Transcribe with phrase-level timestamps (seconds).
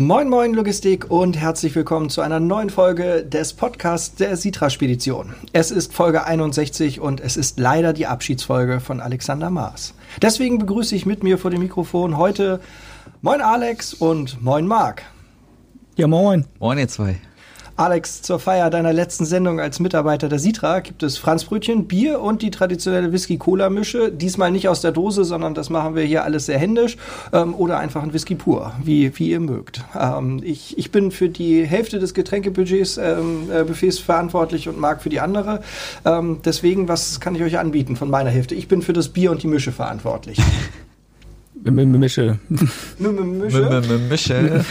[0.00, 5.34] Moin Moin Logistik und herzlich willkommen zu einer neuen Folge des Podcasts der Sitra Spedition.
[5.52, 9.94] Es ist Folge 61 und es ist leider die Abschiedsfolge von Alexander Maas.
[10.22, 12.60] Deswegen begrüße ich mit mir vor dem Mikrofon heute
[13.22, 15.02] Moin Alex und Moin Marc.
[15.96, 16.44] Ja, moin.
[16.60, 17.16] Moin, ihr zwei.
[17.78, 22.42] Alex, zur Feier deiner letzten Sendung als Mitarbeiter der Sitra gibt es Franzbrötchen, Bier und
[22.42, 24.10] die traditionelle Whisky-Cola-Mische.
[24.10, 26.96] Diesmal nicht aus der Dose, sondern das machen wir hier alles sehr händisch.
[27.32, 29.84] Ähm, oder einfach ein Whisky pur, wie, wie ihr mögt.
[29.96, 35.00] Ähm, ich, ich bin für die Hälfte des Getränkebudgets ähm, äh, Buffets verantwortlich und Marc
[35.00, 35.62] für die andere.
[36.04, 38.56] Ähm, deswegen, was kann ich euch anbieten von meiner Hälfte?
[38.56, 40.40] Ich bin für das Bier und die Mische verantwortlich.
[41.92, 42.40] Mische.
[44.08, 44.64] Mische?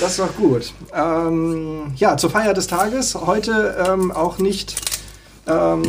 [0.00, 0.72] Das ist doch gut.
[0.94, 3.14] Ähm, ja, zur Feier des Tages.
[3.14, 4.74] Heute ähm, auch nicht
[5.46, 5.82] ähm,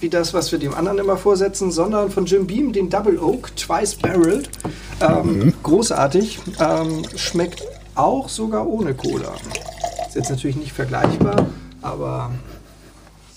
[0.00, 3.54] wie das, was wir dem anderen immer vorsetzen, sondern von Jim Beam den Double Oak
[3.56, 4.48] Twice Barreled.
[5.00, 5.54] Ähm, Mhm.
[5.62, 6.38] Großartig.
[6.58, 7.62] Ähm, schmeckt
[7.94, 9.32] auch sogar ohne Cola.
[10.06, 11.46] Ist jetzt natürlich nicht vergleichbar,
[11.82, 12.30] aber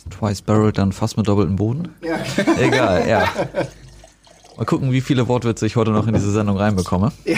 [0.09, 1.89] Twice Barreled, dann fast mit doppeltem Boden.
[2.01, 2.17] ja.
[2.59, 3.27] Egal, ja.
[4.57, 7.11] Mal gucken, wie viele Wortwitze ich heute noch in diese Sendung reinbekomme.
[7.25, 7.37] ja,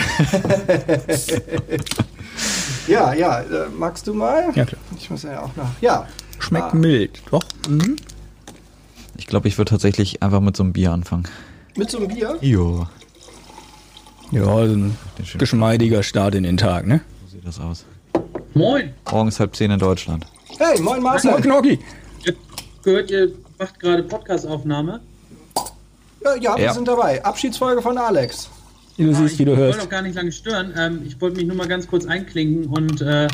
[2.88, 3.40] ja.
[3.40, 4.44] Äh, magst du mal?
[4.54, 4.80] Ja, klar.
[4.96, 5.68] Ich muss ja auch noch.
[5.80, 6.06] Ja.
[6.38, 6.76] Schmeckt Ah.
[6.76, 7.22] mild.
[7.30, 7.42] Doch.
[7.68, 7.96] Mhm.
[9.16, 11.24] Ich glaube, ich würde tatsächlich einfach mit so einem Bier anfangen.
[11.76, 12.36] Mit so einem Bier?
[12.40, 12.86] Jo.
[14.30, 14.96] Ja, so ein
[15.38, 17.00] geschmeidiger Start in den Tag, ne?
[17.24, 17.84] So sieht das aus.
[18.54, 18.92] Moin!
[19.10, 20.26] Morgens halb zehn in Deutschland.
[20.58, 21.30] Hey, moin Marcel.
[21.32, 21.78] Moin, Knocki.
[22.22, 22.34] Ich hab
[22.82, 25.00] gehört, ihr macht gerade Podcast-Aufnahme.
[26.24, 26.72] Ja, ja, wir Ja.
[26.74, 27.24] sind dabei.
[27.24, 28.48] Abschiedsfolge von Alex.
[28.98, 29.86] Du siehst, wie du ich wollte hörst.
[29.86, 30.72] auch gar nicht lange stören.
[30.76, 33.28] Ähm, ich wollte mich nur mal ganz kurz einklinken und äh,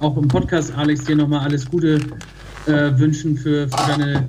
[0.00, 1.98] auch im Podcast, Alex, dir nochmal alles Gute
[2.66, 4.28] äh, wünschen für, für, deine,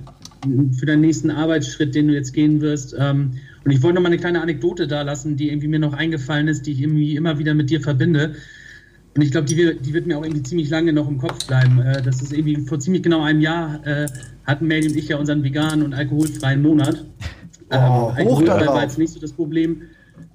[0.77, 2.95] für deinen nächsten Arbeitsschritt, den du jetzt gehen wirst.
[2.97, 3.33] Ähm,
[3.65, 6.47] und ich wollte noch mal eine kleine Anekdote da lassen, die irgendwie mir noch eingefallen
[6.47, 8.35] ist, die ich irgendwie immer wieder mit dir verbinde.
[9.15, 11.81] Und ich glaube, die, die wird mir auch irgendwie ziemlich lange noch im Kopf bleiben.
[11.81, 14.07] Äh, das ist irgendwie vor ziemlich genau einem Jahr äh,
[14.45, 17.05] hatten Melly und ich ja unseren veganen und alkoholfreien Monat.
[17.71, 18.75] Oh, hoch alkoholfrei darauf.
[18.75, 19.83] war jetzt nicht so das Problem,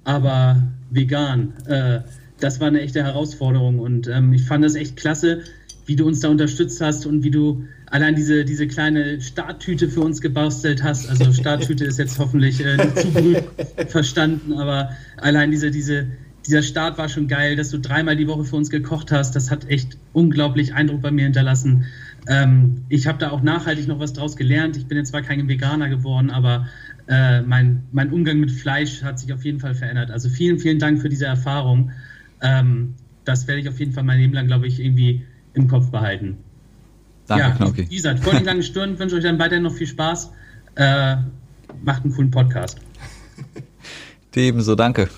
[0.03, 1.99] aber vegan, äh,
[2.39, 3.79] das war eine echte Herausforderung.
[3.79, 5.41] Und ähm, ich fand das echt klasse,
[5.85, 10.01] wie du uns da unterstützt hast und wie du allein diese, diese kleine Starttüte für
[10.01, 11.09] uns gebastelt hast.
[11.09, 13.43] Also Starttüte ist jetzt hoffentlich äh, nicht zu gut
[13.87, 16.07] verstanden, aber allein diese, diese,
[16.45, 19.35] dieser Start war schon geil, dass du dreimal die Woche für uns gekocht hast.
[19.35, 21.85] Das hat echt unglaublich Eindruck bei mir hinterlassen.
[22.27, 24.77] Ähm, ich habe da auch nachhaltig noch was draus gelernt.
[24.77, 26.67] Ich bin jetzt zwar kein Veganer geworden, aber
[27.07, 30.11] äh, mein, mein Umgang mit Fleisch hat sich auf jeden Fall verändert.
[30.11, 31.91] Also vielen, vielen Dank für diese Erfahrung.
[32.41, 32.95] Ähm,
[33.25, 36.37] das werde ich auf jeden Fall mein Leben lang, glaube ich, irgendwie im Kopf behalten.
[37.27, 37.89] Danke, ja, Knocki.
[37.89, 40.31] wie gesagt, vor den langen Stunden wünsche euch dann weiterhin noch viel Spaß.
[40.75, 41.17] Äh,
[41.83, 42.77] macht einen coolen Podcast.
[44.35, 45.09] Ebenso, danke.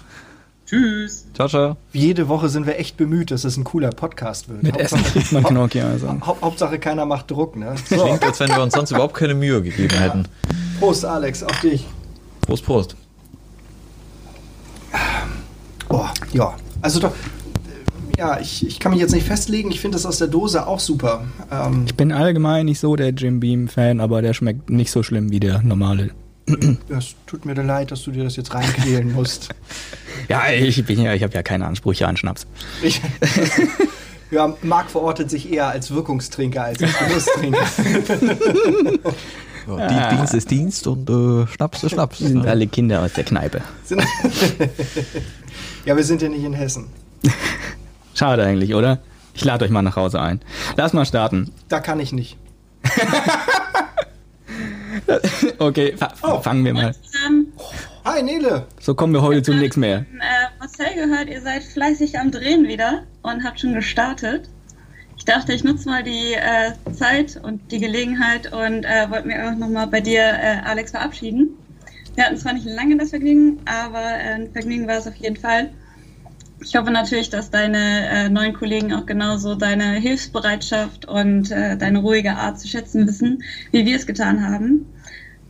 [0.67, 1.25] Tschüss.
[1.33, 1.77] Ciao, ciao.
[1.93, 4.63] Jede Woche sind wir echt bemüht, dass es ein cooler Podcast wird.
[4.63, 6.09] Mit Essen kriegt man Knocki, also.
[6.25, 7.75] Haupt, Hauptsache keiner macht Druck, ne?
[7.89, 10.27] So, Klingt, als wenn wir uns sonst überhaupt keine Mühe gegeben hätten.
[10.79, 11.85] Prost, Alex, auf dich.
[12.41, 12.95] Prost, Prost.
[15.89, 19.71] Oh, ja, also doch, äh, ja, ich, ich kann mich jetzt nicht festlegen.
[19.71, 21.25] Ich finde das aus der Dose auch super.
[21.51, 25.31] Ähm, Ich bin allgemein nicht so der Jim Beam-Fan, aber der schmeckt nicht so schlimm
[25.31, 26.11] wie der normale.
[26.89, 29.49] es tut mir leid, dass du dir das jetzt reinquälen musst.
[30.29, 32.47] Ja, ich bin ja, ich habe ja keine Ansprüche an Schnaps.
[32.81, 32.99] Ich,
[34.31, 36.93] ja, Marc verortet sich eher als Wirkungstrinker als als
[37.39, 37.59] Genusstrinker.
[39.67, 42.21] Ja, Die- Dienst ist Dienst und äh, Schnaps ist Schnaps.
[42.21, 42.51] Wir sind Ja.
[42.51, 43.61] alle Kinder aus der Kneipe.
[43.83, 44.01] Sind-
[45.85, 46.87] ja, wir sind ja nicht in Hessen.
[48.13, 48.99] Schade eigentlich, oder?
[49.33, 50.41] Ich lade euch mal nach Hause ein.
[50.77, 51.51] Lass mal starten.
[51.67, 52.37] Da kann ich nicht.
[55.59, 56.41] Okay, fa Oh.
[56.41, 56.93] fangen wir mal.
[57.27, 57.47] Ähm,
[58.03, 58.65] Hi, Nele.
[58.79, 59.99] So kommen wir heute zu nichts mehr.
[59.99, 60.05] äh,
[60.59, 64.49] Marcel gehört, ihr seid fleißig am Drehen wieder und habt schon gestartet.
[65.27, 69.57] Dachte, ich nutze mal die äh, Zeit und die Gelegenheit und äh, wollte mir auch
[69.57, 71.49] nochmal bei dir, äh, Alex, verabschieden.
[72.15, 75.35] Wir hatten zwar nicht lange das Vergnügen, aber äh, ein Vergnügen war es auf jeden
[75.35, 75.71] Fall.
[76.61, 81.99] Ich hoffe natürlich, dass deine äh, neuen Kollegen auch genauso deine Hilfsbereitschaft und äh, deine
[81.99, 83.43] ruhige Art zu schätzen wissen,
[83.73, 84.85] wie wir es getan haben.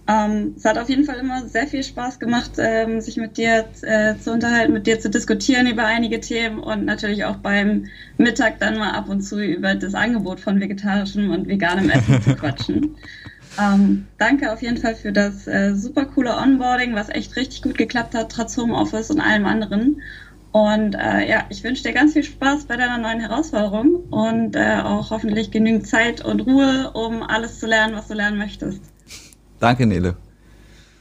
[0.09, 3.65] Ähm, es hat auf jeden Fall immer sehr viel Spaß gemacht, ähm, sich mit dir
[3.81, 7.88] äh, zu unterhalten, mit dir zu diskutieren über einige Themen und natürlich auch beim
[8.18, 12.36] Mittag dann mal ab und zu über das Angebot von vegetarischem und veganem Essen zu
[12.38, 12.95] quatschen.
[13.59, 17.77] Ähm, danke auf jeden Fall für das äh, super coole Onboarding, was echt richtig gut
[17.77, 20.01] geklappt hat, trotz Homeoffice und allem anderen.
[20.54, 24.80] Und äh, ja, ich wünsche dir ganz viel Spaß bei deiner neuen Herausforderung und äh,
[24.83, 28.81] auch hoffentlich genügend Zeit und Ruhe, um alles zu lernen, was du lernen möchtest.
[29.59, 30.15] Danke, Nele.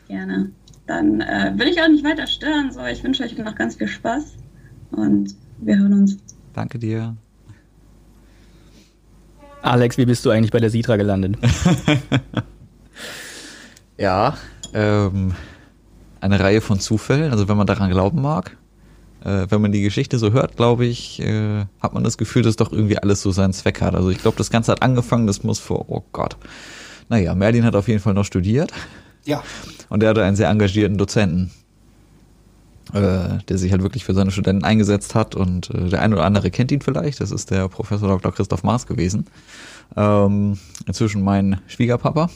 [0.08, 0.50] Gerne.
[0.86, 2.70] Dann äh, will ich auch nicht weiter stören.
[2.70, 4.36] So, ich wünsche euch noch ganz viel Spaß
[4.92, 6.18] und wir hören uns.
[6.52, 7.16] Danke dir.
[9.62, 11.36] Alex, wie bist du eigentlich bei der Sitra gelandet?
[13.98, 14.36] Ja,
[14.74, 15.34] ähm,
[16.20, 18.56] eine Reihe von Zufällen, also wenn man daran glauben mag.
[19.24, 22.56] Äh, wenn man die Geschichte so hört, glaube ich, äh, hat man das Gefühl, dass
[22.56, 23.94] doch irgendwie alles so seinen Zweck hat.
[23.94, 26.36] Also ich glaube, das Ganze hat angefangen, das muss vor, oh Gott.
[27.08, 28.72] Naja, Merlin hat auf jeden Fall noch studiert.
[29.24, 29.42] Ja.
[29.88, 31.50] Und er hatte einen sehr engagierten Dozenten,
[32.92, 35.34] äh, der sich halt wirklich für seine Studenten eingesetzt hat.
[35.34, 37.20] Und äh, der eine oder andere kennt ihn vielleicht.
[37.20, 38.32] Das ist der Professor Dr.
[38.32, 39.26] Christoph Maas gewesen.
[39.96, 42.30] Ähm, inzwischen mein Schwiegerpapa.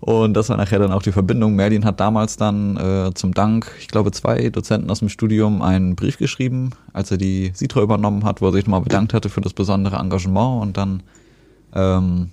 [0.00, 1.54] Und das war nachher dann auch die Verbindung.
[1.54, 5.94] Merlin hat damals dann äh, zum Dank, ich glaube, zwei Dozenten aus dem Studium einen
[5.94, 9.42] Brief geschrieben, als er die Sitra übernommen hat, wo er sich nochmal bedankt hatte für
[9.42, 11.02] das besondere Engagement und dann
[11.74, 12.30] ähm,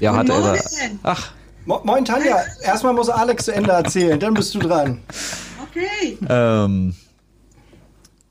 [0.00, 1.32] ja, Guten hat er ach,
[1.66, 5.00] Mo Moin Tanja, erstmal muss Alex zu Ende erzählen, dann bist du dran.
[5.68, 6.16] Okay.
[6.28, 6.94] Ähm,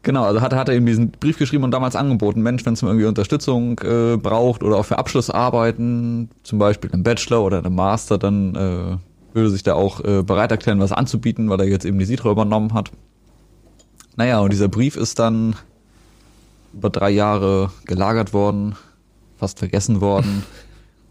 [0.04, 2.82] genau, also hat, hat er ihm diesen Brief geschrieben und damals angeboten, Mensch, wenn es
[2.82, 7.76] mal irgendwie Unterstützung äh, braucht oder auch für Abschlussarbeiten, zum Beispiel im Bachelor oder im
[7.76, 11.86] Master, dann äh, würde sich da auch äh, bereit erklären, was anzubieten, weil er jetzt
[11.86, 12.90] eben die Sitra übernommen hat.
[14.16, 15.58] Naja, und dieser Brief ist dann
[16.74, 18.78] über drei Jahre gelagert worden,
[19.38, 20.44] fast vergessen worden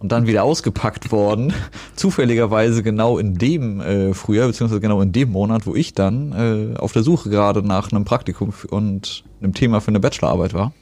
[0.04, 1.54] und dann wieder ausgepackt worden.
[1.96, 6.76] Zufälligerweise genau in dem äh, Frühjahr, beziehungsweise genau in dem Monat, wo ich dann äh,
[6.76, 10.74] auf der Suche gerade nach einem Praktikum und einem Thema für eine Bachelorarbeit war.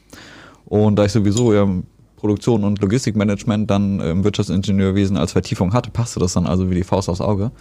[0.65, 1.69] Und da ich sowieso ja
[2.17, 6.83] Produktion und Logistikmanagement dann im Wirtschaftsingenieurwesen als Vertiefung hatte, passte das dann also wie die
[6.83, 7.53] Faust aufs Auge.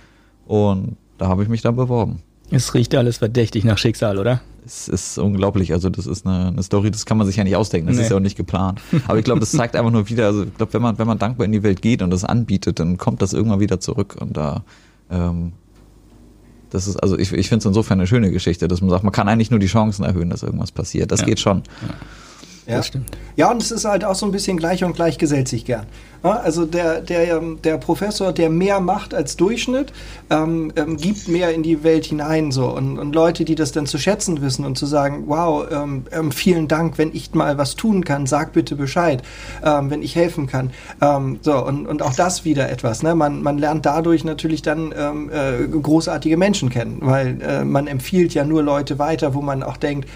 [0.48, 2.24] Und da habe ich mich dann beworben.
[2.51, 4.42] Es riecht alles verdächtig nach Schicksal, oder?
[4.65, 5.74] Es ist unglaublich.
[5.74, 7.88] Also das ist eine, eine Story, das kann man sich ja nicht ausdenken.
[7.88, 8.03] Das Nee.
[8.03, 8.80] ist ja auch nicht geplant.
[9.07, 11.18] Aber ich glaube, das zeigt einfach nur wieder, also ich glaube, wenn man, wenn man
[11.18, 14.18] dankbar in die Welt geht und das anbietet, dann kommt das irgendwann wieder zurück.
[14.19, 14.63] Und da,
[15.09, 15.53] ähm,
[16.69, 19.12] das ist, also ich, ich finde es insofern eine schöne Geschichte, dass man sagt, man
[19.12, 21.12] kann eigentlich nur die Chancen erhöhen, dass irgendwas passiert.
[21.12, 21.25] Das Ja.
[21.25, 21.63] geht schon.
[21.81, 21.94] Ja.
[22.78, 23.12] Das stimmt.
[23.36, 25.86] Ja, und es ist halt auch so ein bisschen gleich und gleich gesellt sich gern.
[26.24, 29.92] Ja, also der, der, ähm, der Professor, der mehr macht als Durchschnitt,
[30.30, 32.68] ähm, ähm, gibt mehr in die Welt hinein so.
[32.68, 36.32] Und, und Leute, die das dann zu schätzen wissen und zu sagen, wow, ähm, ähm,
[36.32, 39.24] vielen Dank, wenn ich mal was tun kann, sag bitte Bescheid,
[39.64, 40.72] ähm, wenn ich helfen kann.
[41.42, 43.04] So, und, und auch das wieder etwas.
[43.04, 43.16] Ne?
[43.16, 48.44] Man, man lernt dadurch natürlich dann äh, großartige Menschen kennen, weil äh, man empfiehlt ja
[48.44, 50.08] nur Leute weiter, wo man auch denkt,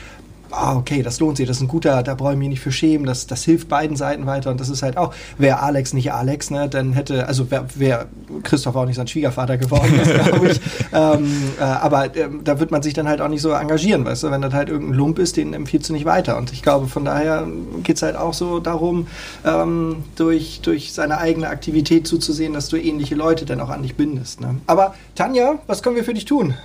[0.56, 2.72] ah, okay, das lohnt sich, das ist ein guter, da brauche ich mich nicht für
[2.72, 6.14] schämen, das, das hilft beiden Seiten weiter und das ist halt auch, wäre Alex nicht
[6.14, 8.08] Alex, ne, dann hätte, also wäre wär
[8.44, 10.62] Christoph auch nicht sein Schwiegervater geworden, glaube ich,
[10.94, 14.24] ähm, äh, aber ähm, da wird man sich dann halt auch nicht so engagieren, weißt
[14.24, 16.88] du, wenn das halt irgendein Lump ist, den empfiehlst du nicht weiter und ich glaube,
[16.88, 17.48] von daher
[17.84, 19.08] geht's halt auch so darum,
[19.46, 23.96] ähm, durch, durch seine eigene Aktivität zuzusehen, dass du ähnliche Leute dann auch an dich
[23.96, 24.56] bindest, ne.
[24.68, 26.56] Aber Tanja, was können wir für dich tun?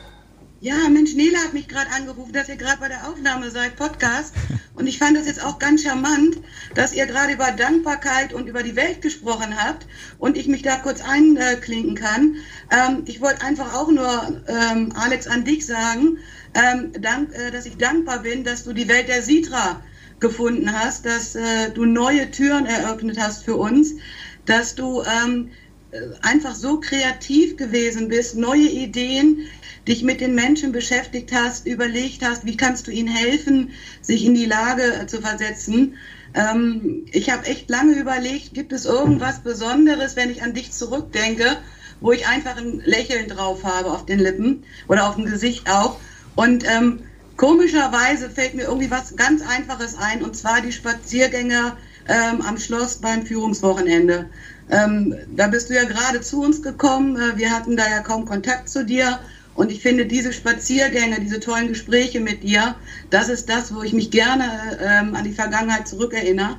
[0.63, 4.35] Ja, Mensch, Nele hat mich gerade angerufen, dass ihr gerade bei der Aufnahme seid, Podcast.
[4.75, 6.37] Und ich fand das jetzt auch ganz charmant,
[6.75, 9.87] dass ihr gerade über Dankbarkeit und über die Welt gesprochen habt
[10.19, 12.37] und ich mich da kurz einklinken kann.
[12.71, 16.19] Ähm, ich wollte einfach auch nur, ähm, Alex, an dich sagen,
[16.55, 19.83] ähm, dank, äh, dass ich dankbar bin, dass du die Welt der Sitra
[20.19, 23.97] gefunden hast, dass äh, du neue Türen eröffnet hast für uns,
[24.47, 25.51] dass du ähm,
[25.91, 29.47] äh, einfach so kreativ gewesen bist, neue Ideen,
[29.91, 34.35] dich mit den Menschen beschäftigt hast, überlegt hast, wie kannst du ihnen helfen, sich in
[34.35, 35.97] die Lage zu versetzen.
[36.35, 41.57] Ähm, ich habe echt lange überlegt, gibt es irgendwas Besonderes, wenn ich an dich zurückdenke,
[42.01, 45.99] wo ich einfach ein Lächeln drauf habe auf den Lippen oder auf dem Gesicht auch.
[46.37, 47.01] Und ähm,
[47.37, 51.77] komischerweise fällt mir irgendwie was ganz Einfaches ein, und zwar die Spaziergänge
[52.09, 54.31] ähm, am Schloss beim Führungswochenende.
[54.71, 57.17] Ähm, da bist du ja gerade zu uns gekommen.
[57.17, 59.19] Äh, wir hatten da ja kaum Kontakt zu dir.
[59.61, 62.77] Und ich finde diese Spaziergänge, diese tollen Gespräche mit dir,
[63.11, 66.57] das ist das, wo ich mich gerne ähm, an die Vergangenheit zurückerinnere.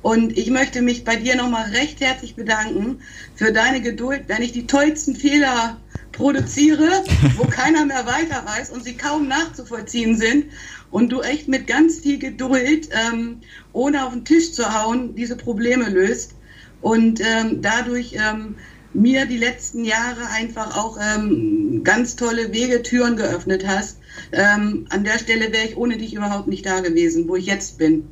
[0.00, 3.00] Und ich möchte mich bei dir nochmal recht herzlich bedanken
[3.34, 5.76] für deine Geduld, wenn ich die tollsten Fehler
[6.12, 6.88] produziere,
[7.36, 10.46] wo keiner mehr weiter weiß und sie kaum nachzuvollziehen sind.
[10.90, 13.42] Und du echt mit ganz viel Geduld, ähm,
[13.74, 16.34] ohne auf den Tisch zu hauen, diese Probleme löst.
[16.80, 18.54] Und ähm, dadurch ähm,
[18.94, 23.98] mir die letzten Jahre einfach auch ähm, ganz tolle Wege, Türen geöffnet hast.
[24.32, 27.78] Ähm, an der Stelle wäre ich ohne dich überhaupt nicht da gewesen, wo ich jetzt
[27.78, 28.08] bin.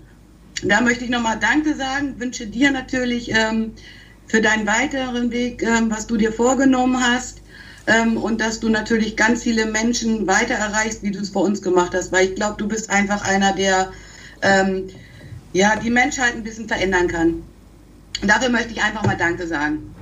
[0.62, 3.72] Da möchte ich nochmal Danke sagen, wünsche dir natürlich ähm,
[4.26, 7.42] für deinen weiteren Weg, ähm, was du dir vorgenommen hast
[7.86, 11.62] ähm, und dass du natürlich ganz viele Menschen weiter erreichst, wie du es bei uns
[11.62, 13.92] gemacht hast, weil ich glaube, du bist einfach einer, der
[14.42, 14.88] ähm,
[15.52, 17.42] ja, die Menschheit ein bisschen verändern kann.
[18.20, 19.94] Und dafür möchte ich einfach mal Danke sagen.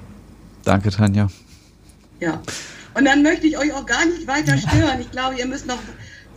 [0.64, 1.28] Danke, Tanja.
[2.21, 2.40] Ja.
[2.94, 5.00] Und dann möchte ich euch auch gar nicht weiter stören.
[5.00, 5.78] Ich glaube, ihr müsst noch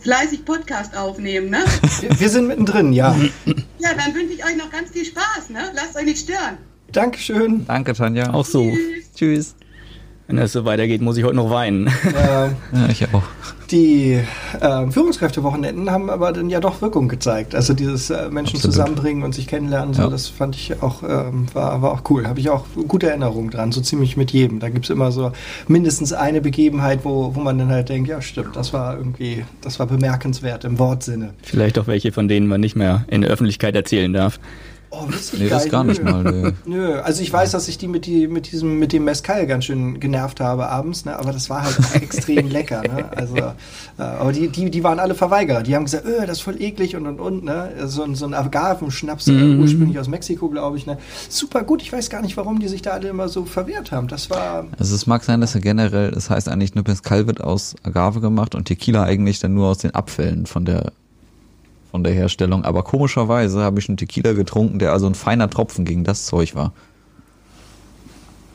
[0.00, 1.64] fleißig Podcast aufnehmen, ne?
[2.18, 3.16] Wir, sind mittendrin, ja.
[3.78, 5.70] Ja, dann wünsche ich euch noch ganz viel Spaß, ne?
[5.74, 6.58] Lasst euch nicht stören.
[6.92, 7.66] Dankeschön.
[7.66, 8.32] Danke, Tanja.
[8.32, 8.72] Auch so.
[9.14, 9.54] Tschüss.
[10.28, 11.86] Wenn es so weitergeht, muss ich heute noch weinen.
[11.86, 13.22] Äh, Ja, ich auch.
[13.70, 14.20] die
[14.60, 17.54] äh, Führungskräftewochenenden haben aber dann ja doch Wirkung gezeigt.
[17.54, 18.74] Also dieses äh, Menschen Absolut.
[18.74, 20.08] zusammenbringen und sich kennenlernen, so, Ja.
[20.10, 22.26] das fand ich auch, ähm, war, war auch cool.
[22.28, 24.60] Habe ich auch gute Erinnerungen dran, so ziemlich mit jedem.
[24.60, 25.32] Da gibt's immer so
[25.66, 29.78] mindestens eine Begebenheit, wo, wo man dann halt denkt, ja stimmt, das war irgendwie, das
[29.78, 31.30] war bemerkenswert im Wortsinne.
[31.42, 34.38] Vielleicht auch welche, von denen man nicht mehr in der Öffentlichkeit erzählen darf.
[34.90, 36.10] Oh, witzig Nee, das gar nicht nö.
[36.10, 36.22] mal.
[36.24, 36.52] Nee.
[36.64, 39.66] Nö, also ich weiß, dass ich die mit, die, mit diesem mit dem Mezcal ganz
[39.66, 41.18] schön genervt habe abends, ne?
[41.18, 42.80] aber das war halt extrem lecker.
[42.82, 43.04] Ne?
[43.14, 43.42] Also, äh,
[43.98, 45.62] aber die, die, die waren alle Verweigerer.
[45.62, 47.44] Die haben gesagt, öh, das ist voll eklig und und und.
[47.44, 47.70] Ne?
[47.86, 49.60] So, ein- so ein Agavenschnaps, äh, Mhm.
[49.60, 50.86] ursprünglich aus Mexiko, glaube ich.
[50.86, 50.96] Ne?
[51.28, 51.82] Super gut.
[51.82, 54.08] Ich weiß gar nicht, warum die sich da alle immer so verwehrt haben.
[54.08, 57.42] Das war Also es mag sein, dass er generell, das heißt eigentlich nur Mezcal wird
[57.42, 60.92] aus Agave gemacht und Tequila eigentlich dann nur aus den Abfällen von der
[61.98, 62.64] von der Herstellung.
[62.64, 66.54] Aber komischerweise habe ich einen Tequila getrunken, der also ein feiner Tropfen gegen das Zeug
[66.54, 66.72] war.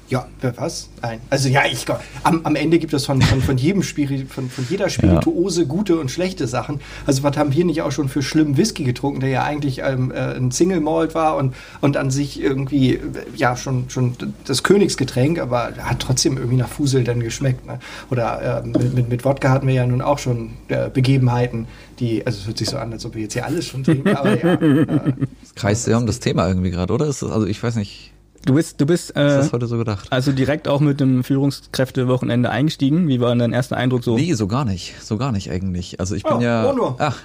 [0.10, 0.89] Ja, was?
[1.01, 1.19] Nein.
[1.29, 1.86] Also ja, ich
[2.24, 5.98] am, am Ende gibt es von, von, von jedem Spiri, von, von jeder Spirituose gute
[5.98, 6.81] und schlechte Sachen.
[7.05, 10.12] Also was haben wir nicht auch schon für schlimmen Whisky getrunken, der ja eigentlich ähm,
[10.12, 13.00] äh, ein Single Malt war und, und an sich irgendwie äh,
[13.36, 17.65] ja schon, schon das Königsgetränk, aber hat trotzdem irgendwie nach Fusel dann geschmeckt.
[17.65, 17.79] Ne?
[18.12, 21.67] Oder ähm, mit, mit, mit Wodka hatten wir ja nun auch schon äh, Begebenheiten,
[22.00, 24.15] die, also es hört sich so an, als ob wir jetzt hier alles schon trinken,
[24.15, 24.53] aber ja.
[24.53, 27.07] Äh, Das kreist sehr um das Thema irgendwie gerade, oder?
[27.07, 28.12] Ist das, also ich weiß nicht,
[28.45, 30.07] Du bist, du bist ist äh, das heute so gedacht?
[30.09, 33.07] also direkt auch mit dem Führungskräftewochenende eingestiegen.
[33.07, 34.15] Wie war dein erster Eindruck so?
[34.17, 34.95] Nee, so gar nicht.
[35.01, 36.00] So gar nicht eigentlich.
[36.01, 36.69] Also ich bin Oh, ja.
[36.69, 36.95] oh nur.
[37.00, 37.17] Ach,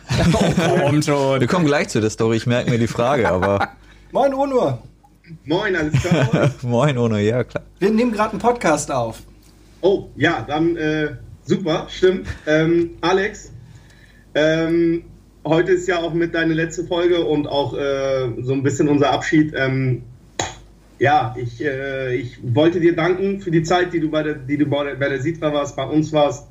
[0.87, 1.41] Komm schon.
[1.41, 3.69] wir kommen gleich zu der Story, ich merke mir die Frage, aber
[4.13, 4.79] Moin Onur,
[5.45, 6.51] Moin, alles klar?
[6.63, 7.65] moin ohne, ja klar.
[7.81, 9.19] wir nehmen gerade einen Podcast auf.
[9.83, 12.29] oh, ja, dann äh, super, stimmt.
[12.47, 13.53] Ähm, Alex,
[14.35, 15.03] ähm,
[15.45, 19.11] heute ist ja auch mit deine letzte Folge und auch äh, so ein bisschen unser
[19.11, 19.53] Abschied.
[19.57, 20.05] Ähm,
[20.99, 24.57] ja, ich, äh, ich wollte dir danken für die Zeit, die du bei der, die
[24.57, 26.49] du bei der, bei der Sitra warst, bei uns warst.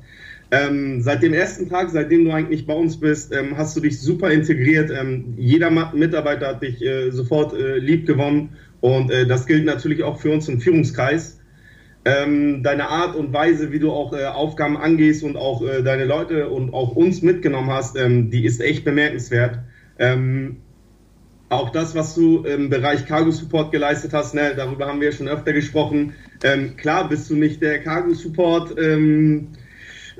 [0.50, 4.00] Ähm, seit dem ersten Tag, seitdem du eigentlich bei uns bist, ähm, hast du dich
[4.00, 4.90] super integriert.
[4.90, 8.50] Ähm, jeder Mitarbeiter hat dich äh, sofort äh, lieb gewonnen
[8.80, 11.38] und äh, das gilt natürlich auch für uns im Führungskreis.
[12.06, 16.06] Ähm, deine Art und Weise, wie du auch äh, Aufgaben angehst und auch äh, deine
[16.06, 19.58] Leute und auch uns mitgenommen hast, ähm, die ist echt bemerkenswert.
[21.50, 25.28] Auch das, was du im Bereich Cargo Support geleistet hast, ne, darüber haben wir schon
[25.28, 26.12] öfter gesprochen.
[26.42, 29.48] Ähm, klar bist du nicht der Cargo Support ähm,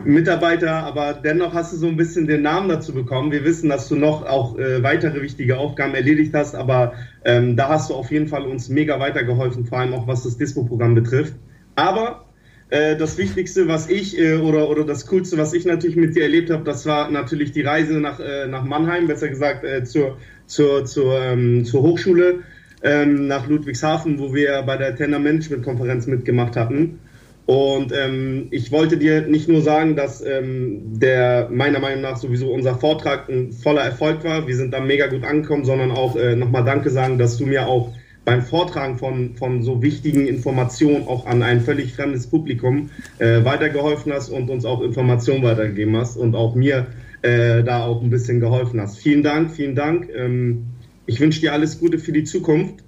[0.05, 3.31] Mitarbeiter, aber dennoch hast du so ein bisschen den Namen dazu bekommen.
[3.31, 6.95] Wir wissen, dass du noch auch äh, weitere wichtige Aufgaben erledigt hast, aber
[7.25, 10.39] ähm, da hast du auf jeden Fall uns mega weitergeholfen, vor allem auch was das
[10.39, 11.35] Dispo-Programm betrifft.
[11.75, 12.28] Aber
[12.71, 16.25] äh, das Wichtigste, was ich äh, oder, oder das Coolste, was ich natürlich mit dir
[16.25, 20.19] erlebt habe, das war natürlich die Reise nach, äh, nach Mannheim, besser gesagt äh, zur,
[20.47, 22.41] zur, zur, ähm, zur Hochschule
[22.83, 27.01] ähm, nach Ludwigshafen, wo wir bei der Tender Management Konferenz mitgemacht hatten.
[27.47, 32.53] Und ähm, ich wollte dir nicht nur sagen, dass ähm, der meiner Meinung nach sowieso
[32.53, 34.47] unser Vortrag ein voller Erfolg war.
[34.47, 37.67] Wir sind da mega gut angekommen, sondern auch äh, nochmal Danke sagen, dass du mir
[37.67, 37.95] auch
[38.29, 44.13] beim Vortragen von, von so wichtigen Informationen auch an ein völlig fremdes Publikum äh, weitergeholfen
[44.13, 46.89] hast und uns auch Informationen weitergegeben hast und auch mir
[47.23, 48.99] äh, da auch ein bisschen geholfen hast.
[48.99, 50.11] Vielen Dank, vielen Dank.
[50.15, 50.67] Ähm,
[51.07, 52.85] ich wünsche dir alles Gute für die Zukunft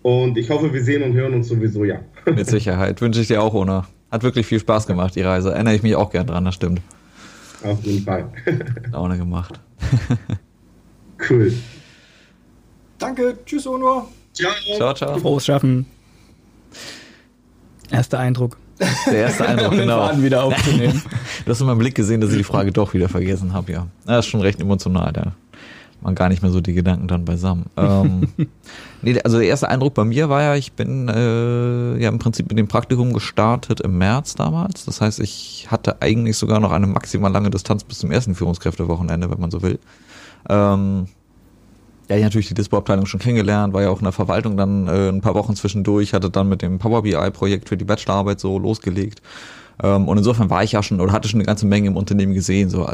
[0.00, 2.00] und ich hoffe, wir sehen und hören uns sowieso, ja.
[2.24, 3.02] Mit Sicherheit.
[3.02, 3.86] Wünsche ich dir auch, Ona.
[4.10, 5.52] Hat wirklich viel Spaß gemacht, die Reise.
[5.52, 6.80] Erinnere ich mich auch gern dran, das stimmt.
[7.62, 8.30] Auf jeden Fall.
[8.92, 9.60] Laune gemacht.
[11.28, 11.52] cool.
[12.98, 14.08] Danke, tschüss Onur.
[14.38, 14.76] Ciao.
[14.76, 15.18] Ciao, ciao.
[15.18, 15.86] Frohes Schaffen.
[17.90, 18.58] Erster Eindruck.
[19.06, 20.22] Der erste Eindruck, Um genau.
[20.22, 21.02] Wieder aufzunehmen.
[21.44, 23.86] Du hast in meinem Blick gesehen, dass ich die Frage doch wieder vergessen habe, ja.
[24.04, 25.32] Das ist schon recht emotional, da
[26.00, 27.66] man gar nicht mehr so die Gedanken dann beisammen.
[27.78, 28.28] Ähm,
[29.02, 32.48] nee, also der erste Eindruck bei mir war ja, ich bin äh, ja im Prinzip
[32.48, 34.84] mit dem Praktikum gestartet im März damals.
[34.84, 39.30] Das heißt, ich hatte eigentlich sogar noch eine maximal lange Distanz bis zum ersten Führungskräftewochenende,
[39.30, 39.78] wenn man so will.
[40.48, 41.06] Ähm,
[42.08, 45.08] ja, ich natürlich die Dispo-Abteilung schon kennengelernt, war ja auch in der Verwaltung dann äh,
[45.08, 49.20] ein paar Wochen zwischendurch, hatte dann mit dem Power BI-Projekt für die Bachelorarbeit so losgelegt.
[49.82, 52.34] Ähm, und insofern war ich ja schon oder hatte schon eine ganze Menge im Unternehmen
[52.34, 52.70] gesehen.
[52.70, 52.88] So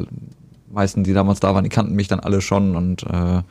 [0.74, 3.42] meisten, die damals da waren, die kannten mich dann alle schon und äh,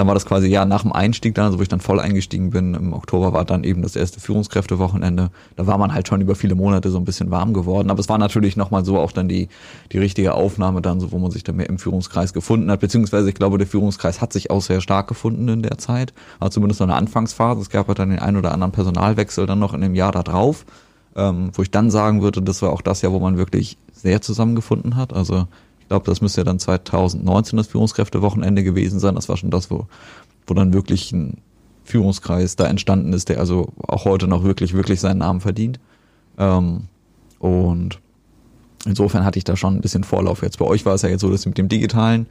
[0.00, 2.48] dann war das quasi ja nach dem Einstieg dann, also wo ich dann voll eingestiegen
[2.48, 5.30] bin, im Oktober war dann eben das erste Führungskräftewochenende.
[5.56, 8.08] Da war man halt schon über viele Monate so ein bisschen warm geworden, aber es
[8.08, 9.48] war natürlich nochmal so auch dann die,
[9.92, 13.28] die richtige Aufnahme dann, so wo man sich dann mehr im Führungskreis gefunden hat, beziehungsweise
[13.28, 16.80] ich glaube, der Führungskreis hat sich auch sehr stark gefunden in der Zeit, war zumindest
[16.80, 17.60] noch eine Anfangsphase.
[17.60, 20.22] Es gab halt dann den einen oder anderen Personalwechsel dann noch in dem Jahr da
[20.22, 20.64] drauf,
[21.14, 24.22] ähm, wo ich dann sagen würde, das war auch das Jahr, wo man wirklich sehr
[24.22, 25.12] zusammengefunden hat.
[25.12, 25.46] Also
[25.90, 29.16] glaube, das müsste ja dann 2019 das Führungskräftewochenende gewesen sein.
[29.16, 29.86] Das war schon das, wo,
[30.46, 31.38] wo dann wirklich ein
[31.82, 35.80] Führungskreis da entstanden ist, der also auch heute noch wirklich, wirklich seinen Namen verdient.
[36.38, 36.84] Ähm,
[37.40, 37.98] und
[38.86, 40.42] insofern hatte ich da schon ein bisschen Vorlauf.
[40.42, 42.26] Jetzt bei euch war es ja jetzt so, dass ihr mit dem digitalen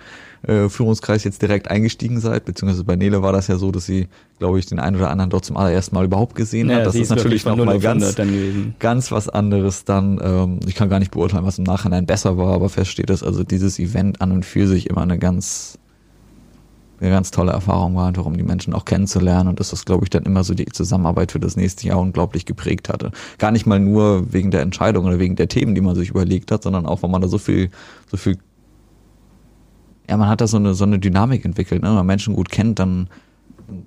[0.48, 4.08] äh, Führungskreis jetzt direkt eingestiegen seid, beziehungsweise bei Nele war das ja so, dass sie,
[4.40, 6.86] glaube ich, den einen oder anderen dort zum allerersten Mal überhaupt gesehen Ja, hat.
[6.88, 9.86] Das ist ist natürlich wirklich von noch 0 mal auf 100 ganz, ganz was anderes
[9.86, 10.20] dann.
[10.24, 13.24] Ähm, ich kann gar nicht beurteilen, was im Nachhinein besser war, aber fest steht, dass
[13.24, 15.78] also dieses Event an und für sich immer eine ganz
[17.00, 20.06] eine ganz tolle Erfahrung war, einfach um die Menschen auch kennenzulernen und dass das, glaube
[20.06, 23.12] ich, dann immer so die Zusammenarbeit für das nächste Jahr unglaublich geprägt hatte.
[23.38, 26.52] Gar nicht mal nur wegen der Entscheidung oder wegen der Themen, die man sich überlegt
[26.52, 27.70] hat, sondern auch, weil man da so viel,
[28.10, 28.38] so viel,
[30.10, 31.90] ja, man hat da so eine, so eine Dynamik entwickelt, ne?
[31.90, 33.08] wenn man Menschen gut kennt, dann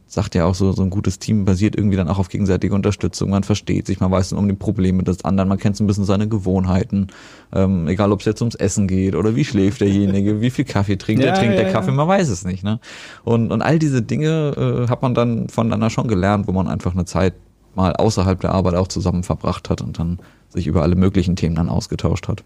[0.06, 3.30] sagt ja auch so, so ein gutes Team basiert irgendwie dann auch auf gegenseitiger Unterstützung.
[3.30, 5.86] Man versteht sich, man weiß dann um die Probleme des anderen, man kennt so ein
[5.86, 7.08] bisschen seine Gewohnheiten.
[7.52, 10.96] Ähm, egal, ob es jetzt ums Essen geht oder wie schläft derjenige, wie viel Kaffee
[10.96, 11.96] trinkt Ja, er, trinkt ja, der Kaffee, ja.
[11.96, 12.64] man weiß es nicht.
[12.64, 12.80] Ne?
[13.24, 16.92] Und, und all diese Dinge äh, hat man dann voneinander schon gelernt, wo man einfach
[16.92, 17.34] eine Zeit
[17.74, 21.54] mal außerhalb der Arbeit auch zusammen verbracht hat und dann sich über alle möglichen Themen
[21.54, 22.44] dann ausgetauscht hat.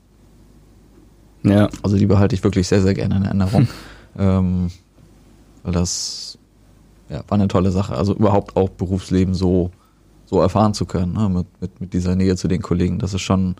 [1.43, 1.69] Ja.
[1.83, 3.69] Also die behalte ich wirklich sehr, sehr gerne in Erinnerung.
[4.19, 4.71] ähm,
[5.63, 6.39] weil das
[7.09, 7.97] ja, war eine tolle Sache.
[7.97, 9.71] Also überhaupt auch Berufsleben so,
[10.25, 11.29] so erfahren zu können, ne?
[11.29, 12.99] mit, mit, mit dieser Nähe zu den Kollegen.
[12.99, 13.57] Das ist schon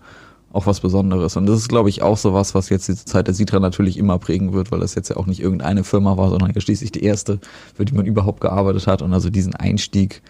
[0.51, 1.35] auch was Besonderes.
[1.35, 3.97] Und das ist, glaube ich, auch so was, was jetzt diese Zeit der Sitra natürlich
[3.97, 6.91] immer prägen wird, weil das jetzt ja auch nicht irgendeine Firma war, sondern ja schließlich
[6.91, 7.39] die erste,
[7.75, 9.01] für die man überhaupt gearbeitet hat.
[9.01, 10.21] Und also diesen Einstieg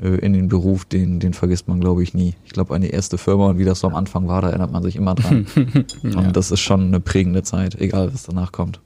[0.00, 2.34] äh, in den Beruf, den, den vergisst man, glaube ich, nie.
[2.44, 4.82] Ich glaube, eine erste Firma und wie das so am Anfang war, da erinnert man
[4.82, 5.46] sich immer dran.
[6.02, 8.80] Und das ist schon eine prägende Zeit, egal was danach kommt.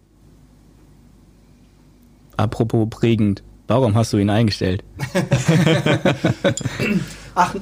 [2.36, 3.42] Apropos prägend.
[3.68, 4.84] Warum hast du ihn eingestellt?
[7.38, 7.54] Ach,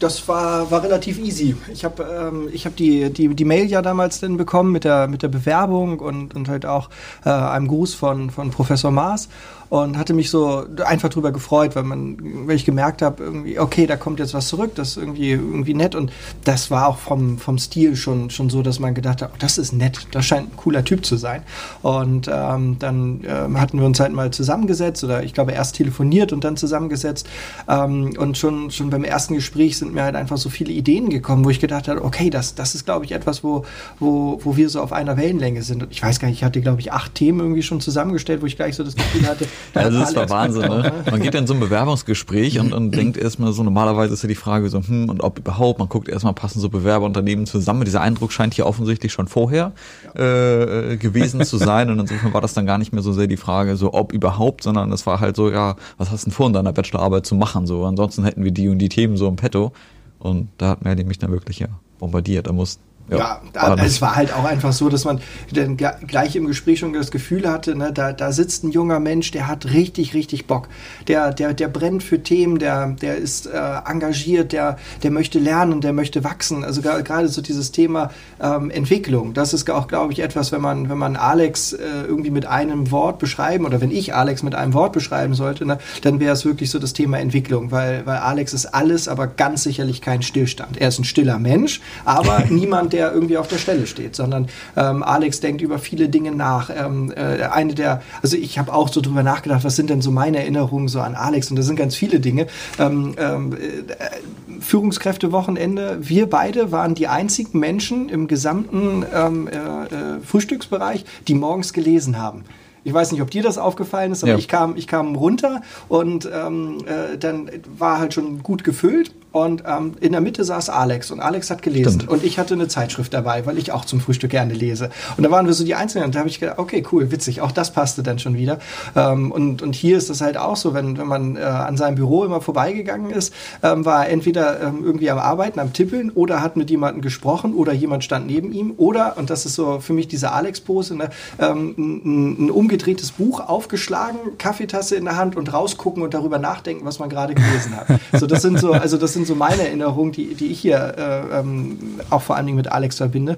[0.00, 1.54] das war, war relativ easy.
[1.72, 5.22] Ich habe ähm, hab die, die, die Mail ja damals dann bekommen mit der, mit
[5.22, 6.90] der Bewerbung und, und halt auch
[7.24, 9.28] äh, einem Gruß von, von Professor Maas
[9.70, 13.86] und hatte mich so einfach drüber gefreut, weil man, weil ich gemerkt habe, irgendwie, okay,
[13.86, 16.12] da kommt jetzt was zurück, das ist irgendwie, irgendwie nett und
[16.44, 19.58] das war auch vom, vom Stil schon, schon so, dass man gedacht hat, oh, das
[19.58, 21.44] ist nett, das scheint ein cooler Typ zu sein.
[21.82, 26.32] Und ähm, dann ähm, hatten wir uns halt mal zusammengesetzt oder ich glaube erst telefoniert
[26.32, 27.28] und dann zusammengesetzt
[27.68, 31.44] ähm, und schon, schon beim ersten Gespräch sind mir halt einfach so viele Ideen gekommen,
[31.44, 33.64] wo ich gedacht habe, okay, das, das ist glaube ich etwas, wo,
[34.00, 35.84] wo, wo wir so auf einer Wellenlänge sind.
[35.84, 38.46] Und ich weiß gar nicht, ich hatte glaube ich acht Themen irgendwie schon zusammengestellt, wo
[38.46, 40.92] ich gleich so das Gefühl hatte, Also hat das war Alex Wahnsinn, ne?
[41.10, 44.34] Man geht in so ein Bewerbungsgespräch und, und denkt erstmal so, normalerweise ist ja die
[44.34, 47.84] Frage so, hm, und ob überhaupt, man guckt erstmal, passen so Bewerberunternehmen zusammen.
[47.84, 49.72] Dieser Eindruck scheint hier offensichtlich schon vorher
[50.14, 51.90] äh, gewesen zu sein.
[51.90, 54.62] Und insofern war das dann gar nicht mehr so sehr die Frage, so ob überhaupt,
[54.62, 57.34] sondern es war halt so, ja, was hast du denn vor in deiner Bachelorarbeit zu
[57.34, 57.66] machen?
[57.66, 59.72] So, ansonsten hätten wir die und die Themen so im Petto.
[60.18, 61.68] Und da hat Merlin mich dann wirklich ja
[61.98, 62.46] bombardiert.
[62.46, 62.78] Da muss
[63.10, 65.20] Ja, war da, es war halt auch einfach so, dass man
[65.52, 69.32] dann gleich im Gespräch schon das Gefühl hatte, ne, da, da sitzt ein junger Mensch,
[69.32, 70.68] der hat richtig, richtig Bock.
[71.08, 75.80] Der, der, der brennt für Themen, der, der ist äh, engagiert, der, der möchte lernen,
[75.80, 76.62] der möchte wachsen.
[76.62, 78.10] Also gerade so dieses Thema
[78.40, 82.30] ähm, Entwicklung, das ist auch, glaube ich, etwas, wenn man, wenn man Alex äh, irgendwie
[82.30, 86.20] mit einem Wort beschreiben oder wenn ich Alex mit einem Wort beschreiben sollte, ne, dann
[86.20, 90.00] wäre es wirklich so das Thema Entwicklung, weil, weil Alex ist alles, aber ganz sicherlich
[90.00, 90.80] kein Stillstand.
[90.80, 95.02] Er ist ein stiller Mensch, aber niemand, der irgendwie auf der Stelle steht, sondern ähm,
[95.02, 96.70] Alex denkt über viele Dinge nach.
[96.70, 100.10] Ähm, äh, eine der, also ich habe auch so drüber nachgedacht, was sind denn so
[100.10, 102.46] meine Erinnerungen so an Alex und das sind ganz viele Dinge.
[102.78, 110.20] Ähm, ähm, äh, Führungskräftewochenende, wir beide waren die einzigen Menschen im gesamten ähm, äh, äh,
[110.24, 112.44] Frühstücksbereich, die morgens gelesen haben.
[112.82, 114.38] Ich weiß nicht, ob dir das aufgefallen ist, aber Ja.
[114.38, 119.62] ich kam, ich kam runter und ähm, äh, dann war halt schon gut gefüllt und
[119.66, 122.10] ähm, in der Mitte saß Alex und Alex hat gelesen Stimmt.
[122.10, 124.90] und ich hatte eine Zeitschrift dabei, weil ich auch zum Frühstück gerne lese.
[125.16, 127.40] Und da waren wir so die Einzelnen und da habe ich gedacht, okay, cool, witzig,
[127.40, 128.58] auch das passte dann schon wieder.
[128.96, 131.94] Ähm, und, und hier ist das halt auch so, wenn, wenn man äh, an seinem
[131.94, 136.42] Büro immer vorbeigegangen ist, ähm, war er entweder ähm, irgendwie am Arbeiten, am Tippeln oder
[136.42, 139.92] hat mit jemandem gesprochen oder jemand stand neben ihm oder, und das ist so für
[139.92, 145.52] mich diese Alex-Pose, ne, ähm, ein, ein umgedrehtes Buch aufgeschlagen, Kaffeetasse in der Hand und
[145.52, 148.00] rausgucken und darüber nachdenken, was man gerade gelesen hat.
[148.18, 151.38] So, das sind so, also das sind so meine Erinnerungen, die, die ich hier äh,
[151.38, 151.78] ähm,
[152.10, 153.36] auch vor allen Dingen mit Alex verbinde.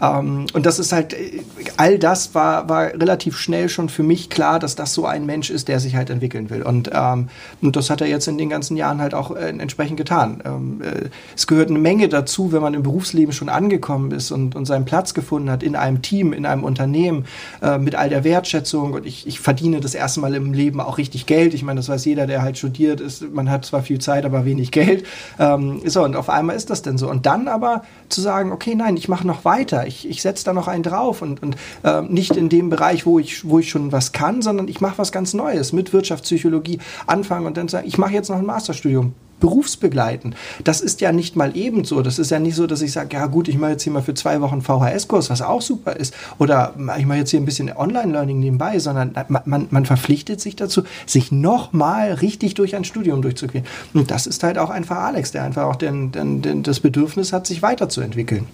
[0.00, 1.40] Ähm, und das ist halt, äh,
[1.76, 5.50] all das war, war relativ schnell schon für mich klar, dass das so ein Mensch
[5.50, 6.62] ist, der sich halt entwickeln will.
[6.62, 7.28] Und, ähm,
[7.60, 10.42] und das hat er jetzt in den ganzen Jahren halt auch äh, entsprechend getan.
[10.44, 14.54] Ähm, äh, es gehört eine Menge dazu, wenn man im Berufsleben schon angekommen ist und,
[14.54, 17.26] und seinen Platz gefunden hat in einem Team, in einem Unternehmen,
[17.60, 18.92] äh, mit all der Wertschätzung.
[18.92, 21.54] Und ich, ich verdiene das erste Mal im Leben auch richtig Geld.
[21.54, 23.32] Ich meine, das weiß jeder, der halt studiert ist.
[23.32, 25.04] Man hat zwar viel Zeit, aber wenig Geld.
[25.38, 27.08] Ähm, so, und auf einmal ist das denn so.
[27.08, 30.52] Und dann aber zu sagen, okay, nein, ich mache noch weiter, ich, ich setze da
[30.52, 33.92] noch einen drauf und, und äh, nicht in dem Bereich, wo ich, wo ich schon
[33.92, 35.72] was kann, sondern ich mache was ganz Neues.
[35.72, 40.36] Mit Wirtschaftspsychologie anfangen und dann sagen, ich mache jetzt noch ein Masterstudium berufsbegleitend.
[40.62, 42.00] Das ist ja nicht mal ebenso.
[42.00, 44.00] Das ist ja nicht so, dass ich sage, ja gut, ich mache jetzt hier mal
[44.00, 46.14] für zwei Wochen VHS-Kurs, was auch super ist.
[46.38, 50.54] Oder ich mache jetzt hier ein bisschen Online-Learning nebenbei, sondern man, man, man verpflichtet sich
[50.54, 53.64] dazu, sich nochmal richtig durch ein Studium durchzugehen.
[53.92, 57.32] Und das ist halt auch einfach Alex, der einfach auch den, den, den, das Bedürfnis
[57.32, 58.46] hat, sich weiterzuentwickeln.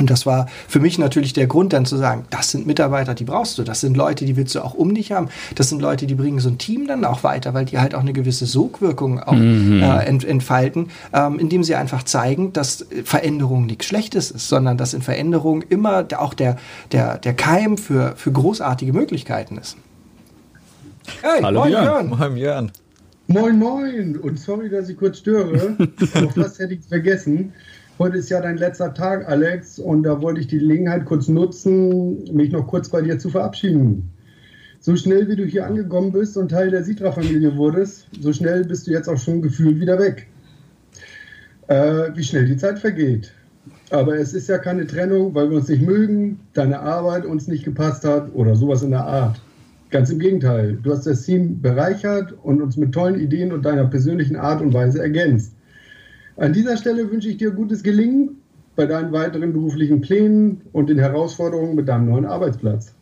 [0.00, 3.24] Und das war für mich natürlich der Grund, dann zu sagen, das sind Mitarbeiter, die
[3.24, 3.64] brauchst du.
[3.64, 5.28] Das sind Leute, die willst du auch um dich haben.
[5.56, 8.00] Das sind Leute, die bringen so ein Team dann auch weiter, weil die halt auch
[8.00, 9.82] eine gewisse Sogwirkung auch mhm.
[9.82, 14.94] äh, ent, entfalten, ähm, indem sie einfach zeigen, dass Veränderung nichts Schlechtes ist, sondern dass
[14.94, 16.56] in Veränderung immer auch der,
[16.92, 19.76] der, der Keim für, für großartige Möglichkeiten ist.
[21.20, 22.08] Hey, Hallo moin Björn.
[22.08, 22.72] Moin Björn.
[23.26, 25.76] Moin moin und sorry, dass ich kurz störe.
[26.14, 27.52] Auf was hätte ich vergessen.
[28.00, 32.24] Heute ist ja dein letzter Tag, Alex, und da wollte ich die Gelegenheit kurz nutzen,
[32.32, 34.08] mich noch kurz bei dir zu verabschieden.
[34.80, 38.86] So schnell wie du hier angekommen bist und Teil der Sitra-Familie wurdest, so schnell bist
[38.86, 40.28] du jetzt auch schon gefühlt wieder weg.
[41.66, 43.34] Äh, wie schnell die Zeit vergeht.
[43.90, 47.66] Aber es ist ja keine Trennung, weil wir uns nicht mögen, deine Arbeit uns nicht
[47.66, 49.38] gepasst hat oder sowas in der Art.
[49.90, 53.84] Ganz im Gegenteil, du hast das Team bereichert und uns mit tollen Ideen und deiner
[53.84, 55.52] persönlichen Art und Weise ergänzt.
[56.40, 58.38] An dieser Stelle wünsche ich dir gutes Gelingen
[58.74, 62.94] bei deinen weiteren beruflichen Plänen und den Herausforderungen mit deinem neuen Arbeitsplatz.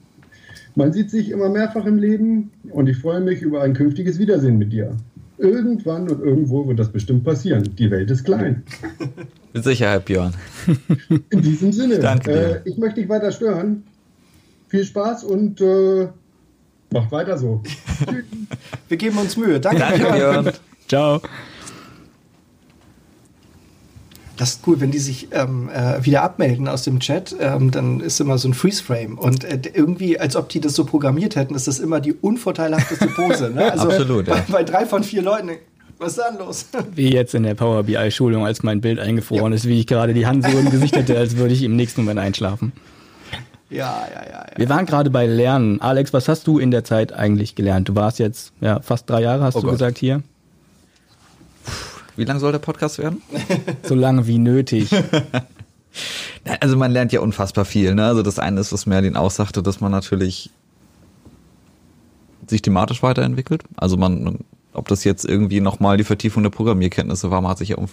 [0.74, 4.58] Man sieht sich immer mehrfach im Leben und ich freue mich über ein künftiges Wiedersehen
[4.58, 4.90] mit dir.
[5.38, 7.62] Irgendwann und irgendwo wird das bestimmt passieren.
[7.78, 8.64] Die Welt ist klein.
[9.52, 10.34] Mit Sicherheit, Björn.
[11.30, 12.00] In diesem Sinne.
[12.00, 12.56] Danke dir.
[12.56, 13.84] Äh, ich möchte dich weiter stören.
[14.66, 16.08] Viel Spaß und äh,
[16.90, 17.62] macht weiter so.
[18.88, 19.60] Wir geben uns Mühe.
[19.60, 20.50] Danke, Danke Björn.
[20.88, 21.20] Ciao
[24.38, 28.00] das ist cool, wenn die sich ähm, äh, wieder abmelden aus dem Chat, ähm, dann
[28.00, 29.18] ist immer so ein Freeze-Frame.
[29.18, 33.08] Und äh, irgendwie, als ob die das so programmiert hätten, ist das immer die unvorteilhafteste
[33.08, 33.50] Pose.
[33.50, 33.72] Ne?
[33.78, 34.34] Also Absolut, ja.
[34.34, 35.50] bei, bei drei von vier Leuten
[35.98, 36.66] was ist da los?
[36.94, 39.56] Wie jetzt in der Power BI-Schulung, als mein Bild eingefroren ja.
[39.56, 42.02] ist, wie ich gerade die Hand so im Gesicht hatte, als würde ich im nächsten
[42.02, 42.72] Moment einschlafen.
[43.70, 44.56] Ja, ja, ja, ja.
[44.56, 45.80] Wir waren gerade bei Lernen.
[45.80, 47.88] Alex, was hast du in der Zeit eigentlich gelernt?
[47.88, 49.74] Du warst jetzt ja, fast drei Jahre, hast oh du Gott.
[49.74, 50.22] gesagt, hier.
[52.18, 53.22] Wie lang soll der Podcast werden?
[53.84, 54.90] so lange wie nötig.
[56.60, 57.94] also man lernt ja unfassbar viel.
[57.94, 58.04] Ne?
[58.04, 60.50] Also das eine ist, was Merlin auch sagte, dass man natürlich
[62.48, 63.62] sich thematisch weiterentwickelt.
[63.76, 64.40] Also man,
[64.72, 67.86] ob das jetzt irgendwie nochmal die Vertiefung der Programmierkenntnisse war, man hat sich ja um,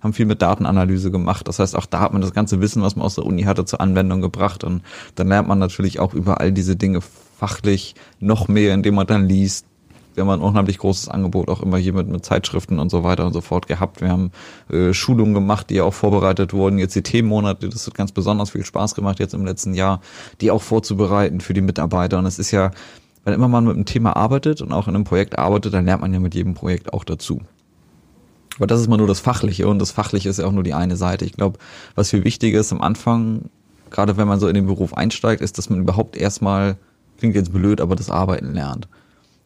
[0.00, 1.48] haben viel mit Datenanalyse gemacht.
[1.48, 3.64] Das heißt, auch da hat man das ganze Wissen, was man aus der Uni hatte,
[3.64, 4.62] zur Anwendung gebracht.
[4.62, 4.82] Und
[5.16, 9.28] dann lernt man natürlich auch über all diese Dinge fachlich noch mehr, indem man dann
[9.28, 9.66] liest,
[10.14, 13.26] wir haben ein unheimlich großes Angebot auch immer hier mit, mit Zeitschriften und so weiter
[13.26, 14.00] und so fort gehabt.
[14.00, 14.30] Wir haben
[14.70, 16.78] äh, Schulungen gemacht, die auch vorbereitet wurden.
[16.78, 20.00] Jetzt die Themenmonate, das hat ganz besonders viel Spaß gemacht jetzt im letzten Jahr,
[20.40, 22.18] die auch vorzubereiten für die Mitarbeiter.
[22.18, 22.70] Und es ist ja,
[23.24, 26.02] wenn immer man mit einem Thema arbeitet und auch in einem Projekt arbeitet, dann lernt
[26.02, 27.40] man ja mit jedem Projekt auch dazu.
[28.56, 30.74] Aber das ist mal nur das Fachliche und das Fachliche ist ja auch nur die
[30.74, 31.24] eine Seite.
[31.24, 31.58] Ich glaube,
[31.96, 33.50] was viel wichtiger ist am Anfang,
[33.90, 36.76] gerade wenn man so in den Beruf einsteigt, ist, dass man überhaupt erstmal,
[37.18, 38.86] klingt jetzt blöd, aber das Arbeiten lernt.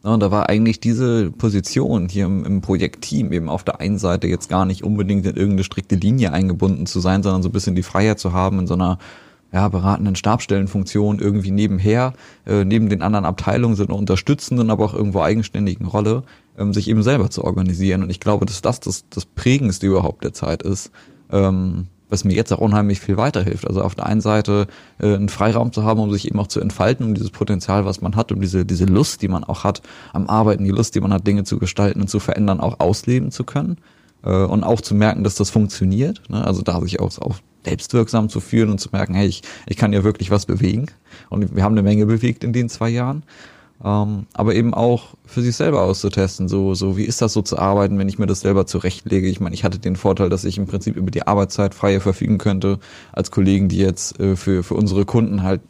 [0.01, 4.27] Und da war eigentlich diese Position hier im, im Projektteam eben auf der einen Seite
[4.27, 7.75] jetzt gar nicht unbedingt in irgendeine strikte Linie eingebunden zu sein, sondern so ein bisschen
[7.75, 8.97] die Freiheit zu haben in so einer
[9.51, 12.13] ja, beratenden Stabstellenfunktion irgendwie nebenher,
[12.45, 16.23] äh, neben den anderen Abteilungen, so einer unterstützenden, aber auch irgendwo eigenständigen Rolle,
[16.57, 18.03] ähm, sich eben selber zu organisieren.
[18.03, 20.91] Und ich glaube, dass das das, das Prägendste überhaupt der Zeit ist.
[21.31, 23.67] Ähm, was mir jetzt auch unheimlich viel weiterhilft.
[23.67, 24.67] Also auf der einen Seite
[24.99, 28.01] äh, einen Freiraum zu haben, um sich eben auch zu entfalten, um dieses Potenzial, was
[28.01, 29.81] man hat, um diese, diese Lust, die man auch hat
[30.13, 33.31] am Arbeiten, die Lust, die man hat, Dinge zu gestalten und zu verändern, auch ausleben
[33.31, 33.77] zu können.
[34.23, 36.21] Äh, und auch zu merken, dass das funktioniert.
[36.29, 36.45] Ne?
[36.45, 39.93] Also da sich auch, auch selbstwirksam zu fühlen und zu merken, hey, ich, ich kann
[39.93, 40.87] ja wirklich was bewegen.
[41.29, 43.23] Und wir haben eine Menge bewegt in den zwei Jahren.
[43.83, 46.49] Ähm, aber eben auch für sich selber auszutesten.
[46.49, 49.27] So, so, wie ist das so zu arbeiten, wenn ich mir das selber zurechtlege?
[49.29, 52.39] Ich meine, ich hatte den Vorteil, dass ich im Prinzip über die Arbeitszeit freier verfügen
[52.39, 52.79] könnte,
[53.13, 55.61] als Kollegen, die jetzt äh, für, für unsere Kunden halt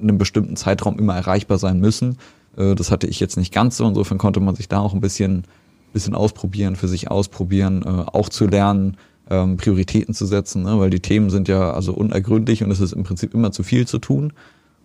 [0.00, 2.18] in einem bestimmten Zeitraum immer erreichbar sein müssen.
[2.56, 3.88] Äh, das hatte ich jetzt nicht ganz so.
[3.88, 5.42] Insofern konnte man sich da auch ein bisschen,
[5.92, 8.96] bisschen ausprobieren, für sich ausprobieren, äh, auch zu lernen,
[9.30, 10.78] ähm, Prioritäten zu setzen, ne?
[10.78, 13.86] weil die Themen sind ja also unergründlich und es ist im Prinzip immer zu viel
[13.86, 14.32] zu tun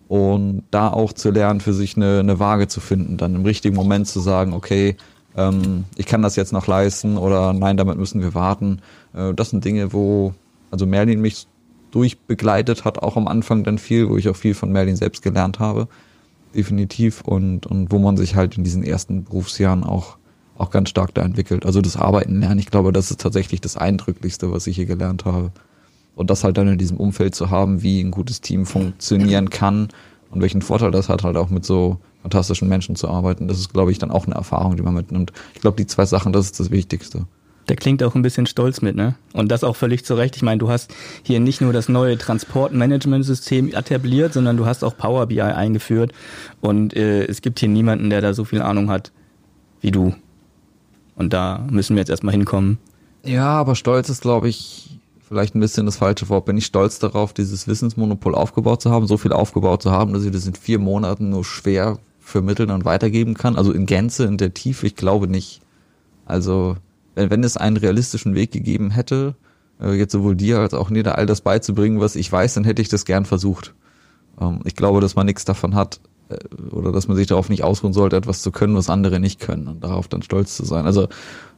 [0.08, 3.74] und da auch zu lernen, für sich eine, eine Waage zu finden, dann im richtigen
[3.74, 4.96] Moment zu sagen, okay,
[5.36, 8.80] ähm, ich kann das jetzt noch leisten oder nein, damit müssen wir warten.
[9.14, 10.34] Äh, das sind Dinge, wo
[10.70, 11.46] also Merlin mich
[11.90, 15.60] durchbegleitet hat, auch am Anfang dann viel, wo ich auch viel von Merlin selbst gelernt
[15.60, 15.88] habe,
[16.54, 20.16] definitiv und und wo man sich halt in diesen ersten Berufsjahren auch
[20.56, 21.66] auch ganz stark da entwickelt.
[21.66, 25.24] Also das Arbeiten lernen, ich glaube, das ist tatsächlich das Eindrücklichste, was ich hier gelernt
[25.24, 25.50] habe.
[26.14, 29.88] Und das halt dann in diesem Umfeld zu haben, wie ein gutes Team funktionieren kann
[30.30, 33.72] und welchen Vorteil das hat, halt auch mit so fantastischen Menschen zu arbeiten, das ist,
[33.72, 35.32] glaube ich, dann auch eine Erfahrung, die man mitnimmt.
[35.54, 37.26] Ich glaube, die zwei Sachen, das ist das Wichtigste.
[37.68, 39.14] Der klingt auch ein bisschen stolz mit, ne?
[39.32, 40.36] Und das auch völlig zu Recht.
[40.36, 44.96] Ich meine, du hast hier nicht nur das neue Transportmanagementsystem etabliert, sondern du hast auch
[44.96, 46.12] Power BI eingeführt.
[46.60, 49.12] Und äh, es gibt hier niemanden, der da so viel Ahnung hat
[49.80, 50.14] wie du.
[51.16, 52.78] Und da müssen wir jetzt erstmal hinkommen.
[53.24, 56.44] Ja, aber stolz ist, glaube ich, vielleicht ein bisschen das falsche Wort.
[56.44, 60.24] Bin ich stolz darauf, dieses Wissensmonopol aufgebaut zu haben, so viel aufgebaut zu haben, dass
[60.24, 63.56] ich das in vier Monaten nur schwer vermitteln und weitergeben kann?
[63.56, 65.60] Also in Gänze, in der Tiefe, ich glaube nicht.
[66.26, 66.76] Also
[67.14, 69.34] wenn, wenn es einen realistischen Weg gegeben hätte,
[69.80, 72.82] äh, jetzt sowohl dir als auch Neda all das beizubringen, was ich weiß, dann hätte
[72.82, 73.74] ich das gern versucht.
[74.40, 76.36] Ähm, ich glaube, dass man nichts davon hat äh,
[76.70, 79.68] oder dass man sich darauf nicht ausruhen sollte, etwas zu können, was andere nicht können
[79.68, 80.86] und darauf dann stolz zu sein.
[80.86, 81.08] Also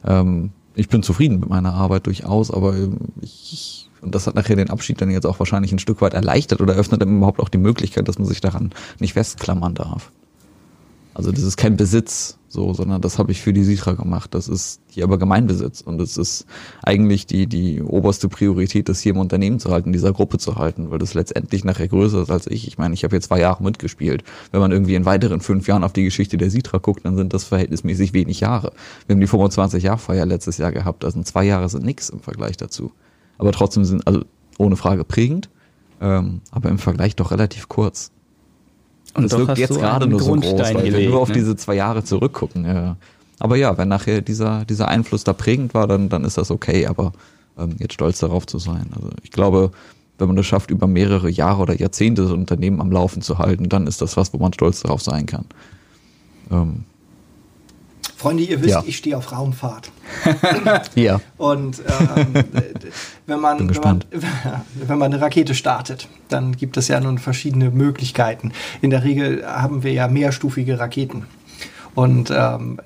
[0.05, 4.55] ähm, ich bin zufrieden mit meiner Arbeit durchaus, aber ähm, ich, und das hat nachher
[4.55, 7.49] den Abschied dann jetzt auch wahrscheinlich ein Stück weit erleichtert oder öffnet dann überhaupt auch
[7.49, 10.11] die Möglichkeit, dass man sich daran nicht festklammern darf.
[11.17, 14.35] Also das ist kein Besitz, so, sondern das habe ich für die Sitra gemacht.
[14.35, 16.45] Das ist hier aber Gemeinbesitz und es ist
[16.83, 20.91] eigentlich die die oberste Priorität, das hier im Unternehmen zu halten, dieser Gruppe zu halten,
[20.91, 22.67] weil das letztendlich nachher größer ist als ich.
[22.67, 24.23] Ich meine, ich habe jetzt zwei Jahre mitgespielt.
[24.51, 27.33] Wenn man irgendwie in weiteren fünf Jahren auf die Geschichte der Sitra guckt, dann sind
[27.33, 28.71] das verhältnismäßig wenig Jahre.
[29.07, 32.19] Wir haben die 25 Jahr Feier letztes Jahr gehabt, also zwei Jahre sind nix im
[32.19, 32.91] Vergleich dazu.
[33.39, 34.23] Aber trotzdem sind also
[34.59, 35.49] ohne Frage prägend,
[35.99, 38.11] ähm, aber im Vergleich doch relativ kurz.
[39.17, 41.35] Und das wirkt jetzt gerade nur so groß, weil gelegt, wir nur auf ne?
[41.35, 42.65] diese zwei Jahre zurückgucken.
[42.65, 42.97] Ja.
[43.39, 46.87] Aber ja, wenn nachher dieser, dieser Einfluss da prägend war, dann, dann ist das okay,
[46.87, 47.13] aber
[47.57, 48.87] ähm, jetzt stolz darauf zu sein.
[48.95, 49.71] Also ich glaube,
[50.17, 53.69] wenn man das schafft, über mehrere Jahre oder Jahrzehnte das Unternehmen am Laufen zu halten,
[53.69, 55.45] dann ist das was, wo man stolz darauf sein kann.
[56.51, 56.85] Ähm,
[58.17, 58.83] Freunde, ihr wisst, ja.
[58.83, 59.91] ich stehe auf Raumfahrt.
[60.95, 61.21] ja.
[61.37, 61.83] Und
[62.15, 62.43] ähm,
[63.27, 64.03] wenn, man, wenn, man,
[64.87, 68.53] wenn man eine Rakete startet, dann gibt es ja nun verschiedene Möglichkeiten.
[68.81, 71.27] In der Regel haben wir ja mehrstufige Raketen.
[71.97, 72.77] Und ähm,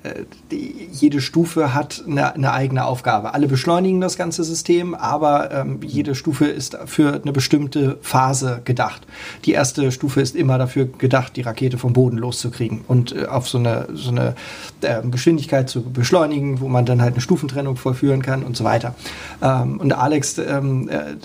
[0.50, 3.34] die, jede Stufe hat eine, eine, eigene Aufgabe.
[3.34, 9.02] Alle beschleunigen das ganze System, aber ähm, jede Stufe ist für eine bestimmte Phase gedacht.
[9.44, 13.50] Die erste Stufe ist immer dafür gedacht, die Rakete vom Boden loszukriegen und äh, auf
[13.50, 14.34] so eine, so eine
[14.80, 18.94] äh, Geschwindigkeit zu beschleunigen, wo man dann halt eine Stufentrennung vollführen kann und so weiter.
[19.42, 21.16] Ähm, und Alex, ähm, äh,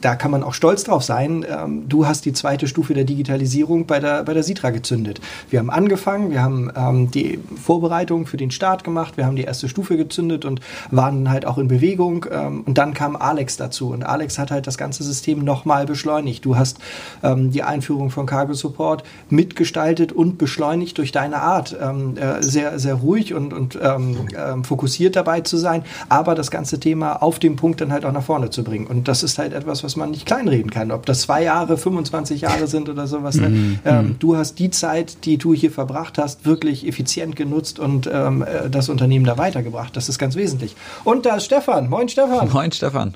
[0.00, 1.44] da kann man auch stolz drauf sein.
[1.48, 5.20] Ähm, du hast die zweite Stufe der Digitalisierung bei der, bei der Sitra gezündet.
[5.50, 9.16] Wir haben angefangen, wir haben ähm, die Vorbereitung für den Start gemacht.
[9.16, 12.26] Wir haben die erste Stufe gezündet und waren halt auch in Bewegung.
[12.30, 13.90] Ähm, und dann kam Alex dazu.
[13.90, 16.44] Und Alex hat halt das ganze System nochmal beschleunigt.
[16.44, 16.78] Du hast
[17.22, 21.76] ähm, die Einführung von Cargo Support mitgestaltet und beschleunigt durch deine Art.
[21.80, 26.50] Ähm, äh, sehr, sehr ruhig und, und ähm, ähm, fokussiert dabei zu sein, aber das
[26.50, 28.86] ganze Thema auf dem Punkt dann halt auch nach vorne zu bringen.
[28.86, 30.90] Und das ist halt etwas, was man nicht kleinreden kann.
[30.90, 33.36] Ob das zwei Jahre, 25 Jahre sind oder sowas.
[33.36, 33.48] Ne?
[33.48, 33.78] Mhm.
[33.84, 38.08] Ähm, du hast die Zeit, die du hier verbracht hast, wirklich effizient effizient genutzt und
[38.10, 39.94] ähm, äh, das Unternehmen da weitergebracht.
[39.96, 40.74] Das ist ganz wesentlich.
[41.04, 41.90] Und da ist Stefan.
[41.90, 42.50] Moin, Stefan.
[42.50, 43.14] Moin, Stefan.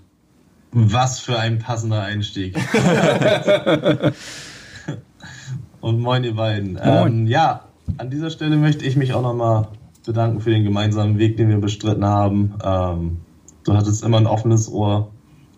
[0.73, 2.57] Was für ein passender Einstieg.
[5.81, 6.79] und moin, ihr beiden.
[6.81, 7.65] Ähm, ja,
[7.97, 9.69] an dieser Stelle möchte ich mich auch nochmal
[10.05, 12.55] bedanken für den gemeinsamen Weg, den wir bestritten haben.
[12.63, 13.17] Ähm,
[13.65, 15.11] du hattest immer ein offenes Ohr.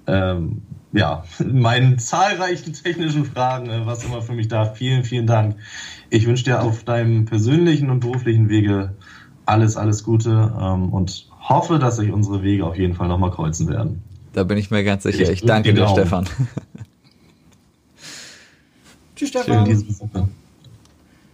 [0.06, 4.66] Ähm, ja, in meinen zahlreichen technischen Fragen, äh, was immer für mich da.
[4.66, 5.56] Vielen, vielen Dank.
[6.10, 8.94] Ich wünsche dir auf deinem persönlichen und beruflichen Wege
[9.46, 13.68] alles, alles Gute ähm, und hoffe, dass sich unsere Wege auf jeden Fall nochmal kreuzen
[13.68, 14.02] werden.
[14.32, 15.22] Da bin ich mir ganz sicher.
[15.22, 16.28] Ich, ich danke dir, Stefan.
[19.16, 20.30] Tschüss, Stefan.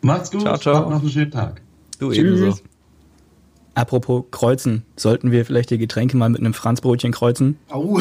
[0.01, 0.43] Macht's gut.
[0.43, 0.77] Ciao, ciao.
[0.77, 1.61] Habt noch einen schönen Tag.
[1.99, 2.19] Du Tschüss.
[2.19, 2.59] ebenso.
[3.79, 7.59] Apropos kreuzen, sollten wir vielleicht die Getränke mal mit einem Franzbrötchen kreuzen?
[7.69, 8.01] Au.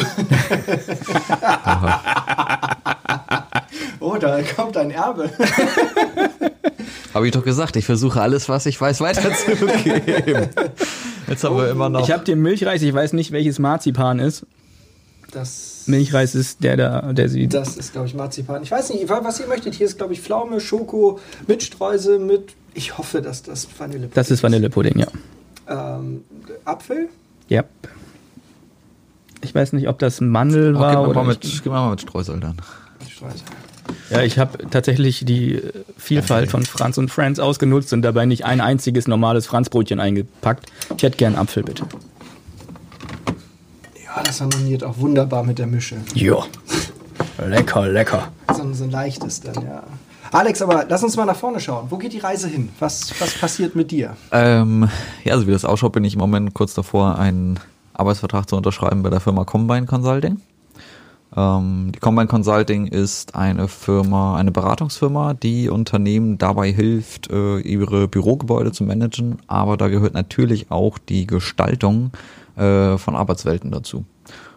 [4.00, 5.30] oh, da kommt ein Erbe.
[7.14, 10.48] Habe ich doch gesagt, ich versuche alles, was ich weiß, weiterzugeben.
[11.28, 11.58] Jetzt haben oh.
[11.58, 12.02] wir immer noch.
[12.02, 14.46] Ich habe den Milchreis, ich weiß nicht, welches Marzipan ist.
[15.30, 17.46] Das Milchreis ist der da, der sie.
[17.46, 18.64] Das ist, glaube ich, Marzipan.
[18.64, 19.76] Ich weiß nicht, was ihr möchtet.
[19.76, 22.56] Hier ist, glaube ich, Pflaume, Schoko mit Streusel, mit.
[22.74, 24.16] Ich hoffe, dass das Vanillepudding ist.
[24.16, 25.06] Das ist Vanillepudding, ja.
[25.68, 26.24] Ähm,
[26.64, 27.08] Apfel?
[27.48, 27.64] Ja.
[29.40, 31.08] Ich weiß nicht, ob das Mandel oh, war.
[31.08, 32.56] Oder mal mit, gib mal mit Streusel dann.
[33.08, 33.42] Streusel.
[34.10, 35.60] Ja, ich habe tatsächlich die
[35.96, 40.66] Vielfalt von Franz und Friends ausgenutzt und dabei nicht ein einziges normales Franzbrötchen eingepackt.
[40.96, 41.84] Ich hätte gern Apfel, bitte.
[44.04, 45.96] Ja, das harmoniert auch wunderbar mit der Mische.
[46.14, 46.44] Ja.
[47.46, 48.32] Lecker, lecker.
[48.54, 49.82] So, so ein leichtes dann, ja.
[50.32, 51.86] Alex, aber lass uns mal nach vorne schauen.
[51.90, 52.68] Wo geht die Reise hin?
[52.78, 54.16] Was, was passiert mit dir?
[54.32, 54.88] Ähm,
[55.24, 57.58] ja, also wie das ausschaut, bin ich im Moment kurz davor, einen
[57.94, 60.40] Arbeitsvertrag zu unterschreiben bei der Firma Combine Consulting.
[61.36, 68.08] Ähm, die Combine Consulting ist eine Firma, eine Beratungsfirma, die Unternehmen dabei hilft, äh, ihre
[68.08, 72.12] Bürogebäude zu managen, aber da gehört natürlich auch die Gestaltung
[72.56, 74.04] äh, von Arbeitswelten dazu.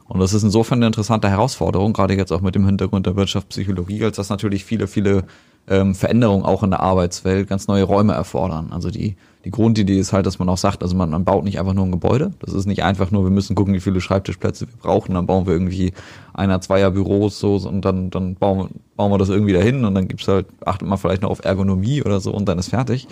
[0.08, 4.04] Und das ist insofern eine interessante Herausforderung, gerade jetzt auch mit dem Hintergrund der Wirtschaftspsychologie,
[4.04, 5.24] als dass natürlich viele, viele
[5.68, 8.72] ähm, Veränderungen auch in der Arbeitswelt ganz neue Räume erfordern.
[8.72, 11.60] Also die die Grundidee ist halt, dass man auch sagt, also man, man baut nicht
[11.60, 12.32] einfach nur ein Gebäude.
[12.40, 15.46] Das ist nicht einfach nur, wir müssen gucken, wie viele Schreibtischplätze wir brauchen, dann bauen
[15.48, 15.94] wir irgendwie
[16.34, 20.08] einer, zweier Büros so und dann, dann bauen, bauen wir das irgendwie dahin und dann
[20.08, 23.08] gibt's halt, achtet man vielleicht noch auf Ergonomie oder so und dann ist fertig.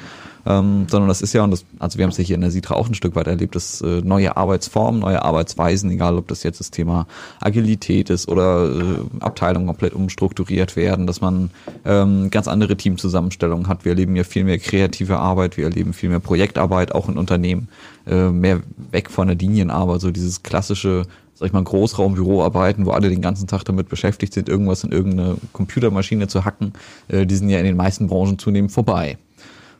[0.46, 2.52] Ähm, sondern das ist ja, und das, also wir haben es ja hier in der
[2.52, 6.44] Sitra auch ein Stück weit erlebt, dass äh, neue Arbeitsformen, neue Arbeitsweisen, egal ob das
[6.44, 7.08] jetzt das Thema
[7.42, 8.84] Agilität ist oder äh,
[9.20, 11.50] Abteilungen komplett umstrukturiert werden, dass man
[11.86, 13.84] ähm, ganz andere Teamzusammenstellungen hat.
[13.84, 17.70] Wir erleben ja viel mehr kreative Arbeit, wir erleben viel mehr Projektarbeit, auch in Unternehmen,
[18.08, 21.06] äh, mehr weg von der Linienarbeit, so dieses klassische
[21.40, 24.92] sag ich mal, Großraumbüro arbeiten, wo alle den ganzen Tag damit beschäftigt sind, irgendwas in
[24.92, 26.74] irgendeine Computermaschine zu hacken,
[27.08, 29.18] äh, die sind ja in den meisten Branchen zunehmend vorbei.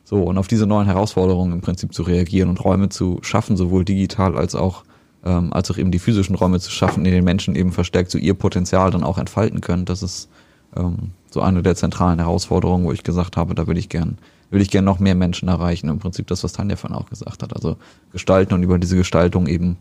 [0.04, 3.84] So, und auf diese neuen Herausforderungen im Prinzip zu reagieren und Räume zu schaffen, sowohl
[3.84, 4.84] digital als auch,
[5.22, 8.16] ähm, als auch eben die physischen Räume zu schaffen, in denen Menschen eben verstärkt so
[8.16, 10.30] ihr Potenzial dann auch entfalten können, das ist
[10.74, 14.16] ähm, so eine der zentralen Herausforderungen, wo ich gesagt habe, da will ich gern,
[14.50, 15.88] will ich gern noch mehr Menschen erreichen.
[15.88, 17.54] Im Prinzip das, was Tanja von auch gesagt hat.
[17.54, 17.76] Also
[18.12, 19.76] gestalten und über diese Gestaltung eben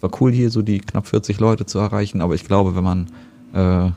[0.00, 3.06] war cool hier so die knapp 40 Leute zu erreichen, aber ich glaube, wenn man
[3.52, 3.90] äh,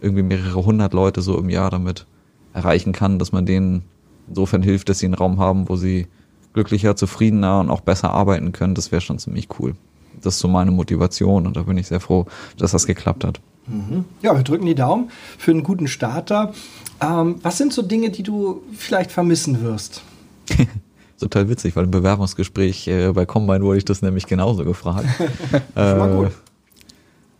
[0.00, 2.06] irgendwie mehrere hundert Leute so im Jahr damit
[2.52, 3.82] erreichen kann, dass man denen
[4.28, 6.06] insofern hilft, dass sie einen Raum haben, wo sie
[6.52, 9.74] glücklicher, zufriedener und auch besser arbeiten können, das wäre schon ziemlich cool.
[10.22, 13.40] Das ist so meine Motivation und da bin ich sehr froh, dass das geklappt hat.
[13.66, 14.04] Mhm.
[14.22, 16.52] Ja, wir drücken die Daumen für einen guten Starter.
[17.00, 20.02] Ähm, was sind so Dinge, die du vielleicht vermissen wirst?
[21.20, 25.06] total witzig, weil im Bewerbungsgespräch äh, bei Combine wurde ich das nämlich genauso gefragt.
[25.76, 26.32] äh, mal gut.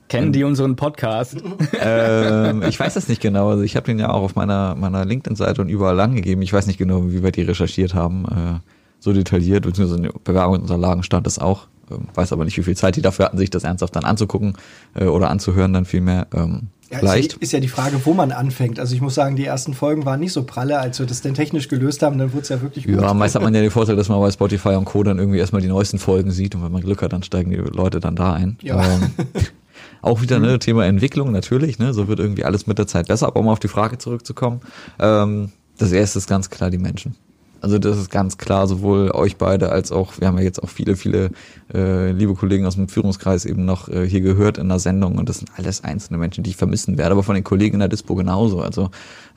[0.08, 1.36] Kennen die unseren Podcast?
[1.80, 3.50] ähm, ich weiß das nicht genau.
[3.50, 6.42] Also ich habe den ja auch auf meiner, meiner LinkedIn-Seite und überall angegeben.
[6.42, 8.24] Ich weiß nicht genau, wie wir die recherchiert haben.
[8.24, 8.60] Äh,
[9.00, 11.66] so detailliert, beziehungsweise in den Bewerbungsunterlagen stand das auch.
[11.90, 14.54] Ähm, weiß aber nicht, wie viel Zeit die dafür hatten, sich das ernsthaft dann anzugucken
[14.94, 16.26] äh, oder anzuhören, dann vielmehr.
[16.34, 17.32] Ähm, ja, Leicht.
[17.34, 18.78] Ist, ist ja die Frage, wo man anfängt.
[18.78, 21.34] Also ich muss sagen, die ersten Folgen waren nicht so pralle, als wir das denn
[21.34, 23.00] technisch gelöst haben, dann wurde es ja wirklich gut.
[23.00, 25.02] Ja, meist hat man ja den Vorteil, dass man bei Spotify und Co.
[25.02, 27.56] dann irgendwie erstmal die neuesten Folgen sieht und wenn man Glück hat, dann steigen die
[27.56, 28.56] Leute dann da ein.
[28.62, 28.84] Ja.
[28.84, 29.10] Ähm,
[30.02, 33.26] auch wieder ne, Thema Entwicklung natürlich, ne, so wird irgendwie alles mit der Zeit besser,
[33.26, 34.60] aber um auf die Frage zurückzukommen,
[35.00, 37.16] ähm, das erste ist ganz klar die Menschen.
[37.60, 40.68] Also das ist ganz klar, sowohl euch beide als auch, wir haben ja jetzt auch
[40.68, 41.30] viele, viele
[41.72, 45.28] äh, liebe Kollegen aus dem Führungskreis eben noch äh, hier gehört in der Sendung und
[45.28, 47.88] das sind alles einzelne Menschen, die ich vermissen werde, aber von den Kollegen in der
[47.88, 48.60] Dispo genauso.
[48.60, 48.90] Also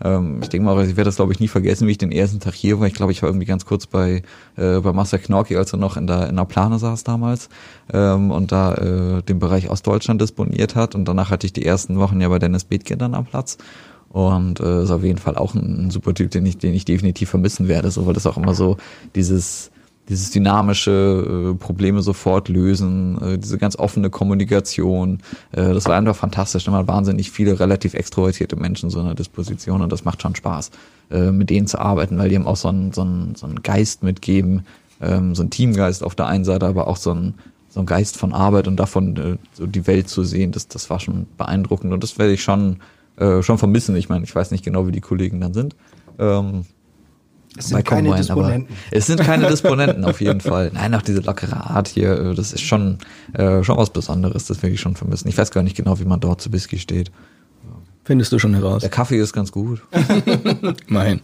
[0.04, 2.40] ähm, ich denke mal, ich werde das glaube ich nie vergessen, wie ich den ersten
[2.40, 2.88] Tag hier war.
[2.88, 4.24] Ich glaube, ich war irgendwie ganz kurz bei,
[4.58, 7.50] äh, bei Master Knorki, als er noch in der, in der Plane saß damals
[7.94, 11.98] ähm, und da äh, den Bereich Ostdeutschland disponiert hat und danach hatte ich die ersten
[11.98, 13.58] Wochen ja bei Dennis Bethke dann am Platz
[14.10, 16.86] und äh, ist auf jeden Fall auch ein, ein super Typ, den ich, den ich
[16.86, 18.78] definitiv vermissen werde, so weil das auch immer so
[19.16, 19.72] dieses
[20.10, 25.20] dieses dynamische äh, Probleme sofort lösen, äh, diese ganz offene Kommunikation,
[25.52, 26.68] äh, das war einfach fantastisch.
[26.68, 30.72] Waren wahnsinnig viele relativ extrovertierte Menschen so in der Disposition und das macht schon Spaß,
[31.12, 33.62] äh, mit denen zu arbeiten, weil die haben auch so einen, so einen, so einen
[33.62, 34.66] Geist mitgeben,
[35.00, 37.36] ähm, so einen Teamgeist auf der einen Seite, aber auch so einen,
[37.70, 40.90] so einen Geist von Arbeit und davon äh, so die Welt zu sehen, das, das
[40.90, 42.78] war schon beeindruckend und das werde ich schon
[43.20, 43.96] äh, schon vermissen.
[43.96, 45.76] Ich meine, ich weiß nicht genau, wie die Kollegen dann sind.
[46.18, 46.66] Ähm,
[47.58, 48.76] es sind keine Combine, Disponenten.
[48.92, 50.72] Es sind keine Disponenten auf jeden Fall.
[50.74, 53.00] Nein, auch diese lockere Art hier, äh, das ist schon,
[53.34, 54.46] äh, schon was Besonderes.
[54.46, 55.28] Das will ich schon vermissen.
[55.28, 57.12] Ich weiß gar nicht genau, wie man dort zu Whisky steht.
[58.04, 58.82] Findest du schon heraus.
[58.82, 59.84] Der Kaffee ist ganz gut.
[60.88, 61.22] Mein.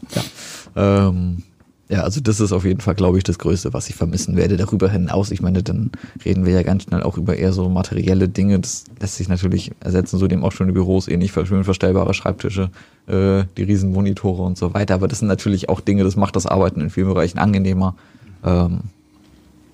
[0.76, 1.08] Ja.
[1.08, 1.44] Ähm,
[1.88, 4.58] ja, also das ist auf jeden Fall, glaube ich, das Größte, was ich vermissen werde.
[4.58, 5.92] Darüber hinaus, ich meine, dann
[6.24, 8.60] reden wir ja ganz schnell auch über eher so materielle Dinge.
[8.60, 12.72] Das lässt sich natürlich ersetzen, so dem auch schöne Büros, ähnlich schön verstellbare Schreibtische,
[13.08, 14.96] äh, die riesen Monitore und so weiter.
[14.96, 17.96] Aber das sind natürlich auch Dinge, das macht das Arbeiten in vielen Bereichen angenehmer.
[18.44, 18.80] Ähm,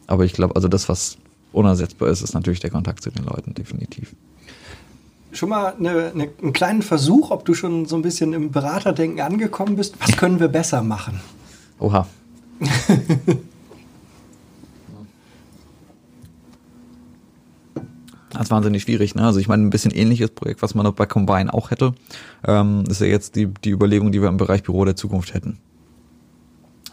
[0.07, 1.17] aber ich glaube, also das, was
[1.53, 4.13] unersetzbar ist, ist natürlich der Kontakt zu den Leuten, definitiv
[5.33, 9.21] schon mal eine, eine, einen kleinen Versuch, ob du schon so ein bisschen im Beraterdenken
[9.21, 9.95] angekommen bist.
[9.99, 11.21] Was können wir besser machen?
[11.81, 12.07] Oha.
[18.33, 19.13] Das ist wahnsinnig schwierig.
[19.13, 19.23] Ne?
[19.25, 21.93] Also ich meine, ein bisschen ähnliches Projekt, was man bei Combine auch hätte,
[22.47, 25.59] ähm, ist ja jetzt die, die Überlegung, die wir im Bereich Büro der Zukunft hätten.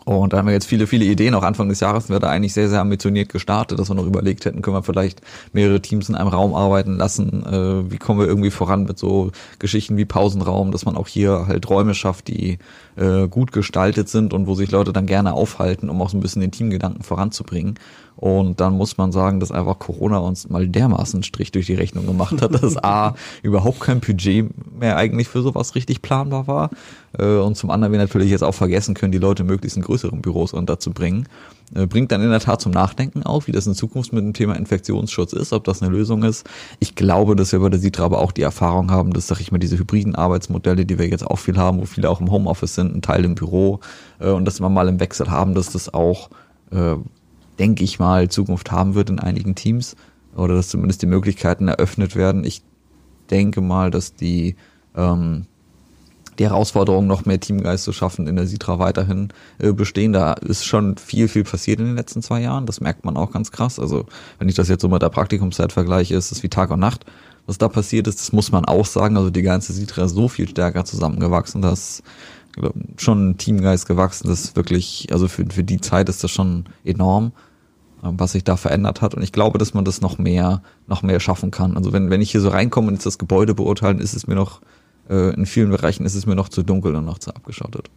[0.09, 1.35] Und da haben wir jetzt viele, viele Ideen.
[1.35, 4.47] Auch Anfang des Jahres wird da eigentlich sehr, sehr ambitioniert gestartet, dass wir noch überlegt
[4.47, 5.21] hätten, können wir vielleicht
[5.53, 7.45] mehrere Teams in einem Raum arbeiten lassen.
[7.45, 11.45] Äh, wie kommen wir irgendwie voran mit so Geschichten wie Pausenraum, dass man auch hier
[11.47, 12.57] halt Räume schafft, die
[12.97, 16.21] äh, gut gestaltet sind und wo sich Leute dann gerne aufhalten, um auch so ein
[16.21, 17.75] bisschen den Teamgedanken voranzubringen.
[18.19, 22.05] Und dann muss man sagen, dass einfach Corona uns mal dermaßen Strich durch die Rechnung
[22.05, 23.15] gemacht hat, dass A,
[23.45, 26.71] überhaupt kein Budget mehr eigentlich für sowas richtig planbar war.
[27.17, 30.21] Äh, und zum anderen wir natürlich jetzt auch vergessen können, die Leute möglichst in größeren
[30.21, 31.29] Büros unterzubringen.
[31.77, 34.35] Äh, bringt dann in der Tat zum Nachdenken auf, wie das in Zukunft mit dem
[34.35, 36.45] Thema Infektionsschutz ist, ob das eine Lösung ist.
[36.81, 39.53] Ich glaube, dass wir bei der Sitra aber auch die Erfahrung haben, dass, sag ich
[39.53, 42.75] mal, diese hybriden Arbeitsmodelle, die wir jetzt auch viel haben, wo viele auch im Homeoffice
[42.75, 43.79] sind, ein Teil im Büro
[44.19, 46.31] äh, und dass wir mal im Wechsel haben, dass das auch
[47.59, 49.97] denke ich mal, Zukunft haben wird in einigen Teams
[50.37, 52.45] oder dass zumindest die Möglichkeiten eröffnet werden.
[52.45, 52.63] Ich
[53.31, 54.57] denke mal, dass die,
[54.95, 55.47] ähm,
[56.39, 59.29] die Herausforderung, noch mehr Teamgeist zu schaffen, in der Sitra weiterhin
[59.59, 60.13] äh, bestehen.
[60.13, 62.67] Da ist schon viel, viel passiert in den letzten zwei Jahren.
[62.67, 63.79] Das merkt man auch ganz krass.
[63.79, 64.07] Also
[64.39, 67.05] wenn ich das jetzt so mit der Praktikumszeit vergleiche, ist es wie Tag und Nacht.
[67.47, 69.17] Was da passiert ist, das muss man auch sagen.
[69.17, 72.03] Also die ganze Sitra ist so viel stärker zusammengewachsen, dass
[72.97, 74.55] schon ein Teamgeist gewachsen ist.
[74.55, 77.33] Wirklich, also für, für die Zeit ist das schon enorm.
[78.05, 79.15] Ähm, was sich da verändert hat.
[79.15, 81.77] Und ich glaube, dass man das noch mehr, noch mehr schaffen kann.
[81.77, 84.35] Also wenn, wenn ich hier so reinkomme und jetzt das Gebäude beurteilen, ist es mir
[84.35, 84.61] noch,
[85.09, 87.91] äh, in vielen Bereichen ist es mir noch zu dunkel und noch zu abgeschottet.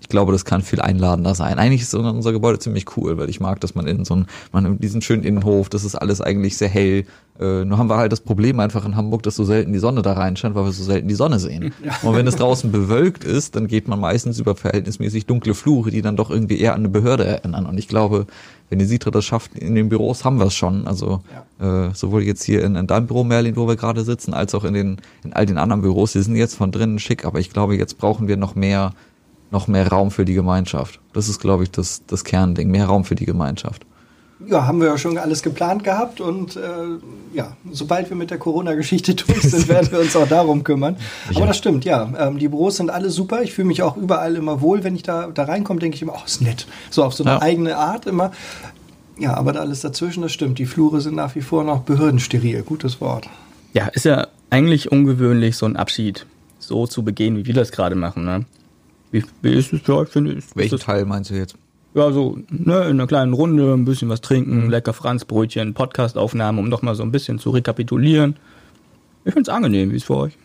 [0.00, 1.58] Ich glaube, das kann viel einladender sein.
[1.58, 4.78] Eigentlich ist unser Gebäude ziemlich cool, weil ich mag, dass man in so einen, man
[4.78, 7.04] diesen schönen Innenhof, das ist alles eigentlich sehr hell.
[7.40, 10.02] Äh, nur haben wir halt das Problem einfach in Hamburg, dass so selten die Sonne
[10.02, 11.72] da reinscheint, weil wir so selten die Sonne sehen.
[11.84, 11.96] Ja.
[12.02, 16.02] Und wenn es draußen bewölkt ist, dann geht man meistens über verhältnismäßig dunkle Flure, die
[16.02, 17.66] dann doch irgendwie eher an eine Behörde erinnern.
[17.66, 18.26] Und ich glaube,
[18.68, 20.86] wenn die Sitra das schafft, in den Büros haben wir es schon.
[20.86, 21.22] Also
[21.60, 21.88] ja.
[21.88, 24.64] äh, sowohl jetzt hier in, in deinem Büro, Merlin, wo wir gerade sitzen, als auch
[24.64, 26.12] in den in all den anderen Büros.
[26.12, 28.92] Die sind jetzt von drinnen schick, aber ich glaube, jetzt brauchen wir noch mehr,
[29.50, 31.00] noch mehr Raum für die Gemeinschaft.
[31.12, 32.70] Das ist, glaube ich, das, das Kernding.
[32.70, 33.84] Mehr Raum für die Gemeinschaft
[34.46, 36.60] ja, haben wir ja schon alles geplant gehabt und äh,
[37.34, 40.96] ja, sobald wir mit der Corona-Geschichte durch sind, werden wir uns auch darum kümmern.
[41.34, 42.08] Aber das stimmt, ja.
[42.18, 43.42] Ähm, die Büros sind alle super.
[43.42, 44.84] Ich fühle mich auch überall immer wohl.
[44.84, 46.66] Wenn ich da, da reinkomme, denke ich immer, oh, ist nett.
[46.90, 47.42] So auf so eine ja.
[47.42, 48.30] eigene Art immer.
[49.18, 50.58] Ja, aber da alles dazwischen, das stimmt.
[50.58, 52.62] Die Flure sind nach wie vor noch behördensteril.
[52.62, 53.28] Gutes Wort.
[53.72, 56.26] Ja, ist ja eigentlich ungewöhnlich, so einen Abschied
[56.60, 58.24] so zu begehen, wie wir das gerade machen.
[58.24, 58.44] Ne?
[59.10, 60.08] Wie, wie ist es für euch?
[60.14, 61.56] Welchen Teil meinst du jetzt?
[61.94, 64.70] ja, so ne, in einer kleinen Runde ein bisschen was trinken, mhm.
[64.70, 68.36] lecker Franzbrötchen, Podcastaufnahme, um doch mal so ein bisschen zu rekapitulieren.
[69.24, 70.38] Ich finde es angenehm, wie es für euch?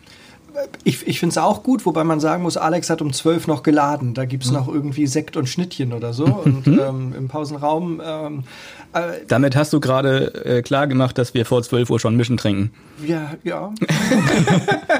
[0.83, 3.63] Ich, ich finde es auch gut, wobei man sagen muss, Alex hat um zwölf noch
[3.63, 4.13] geladen.
[4.13, 4.57] Da gibt es mhm.
[4.57, 6.25] noch irgendwie Sekt und Schnittchen oder so.
[6.25, 6.79] Und mhm.
[6.79, 8.43] ähm, im Pausenraum ähm,
[8.93, 12.37] äh, Damit hast du gerade äh, klar gemacht, dass wir vor 12 Uhr schon Mischen
[12.37, 12.71] trinken.
[13.05, 13.73] Ja, ja.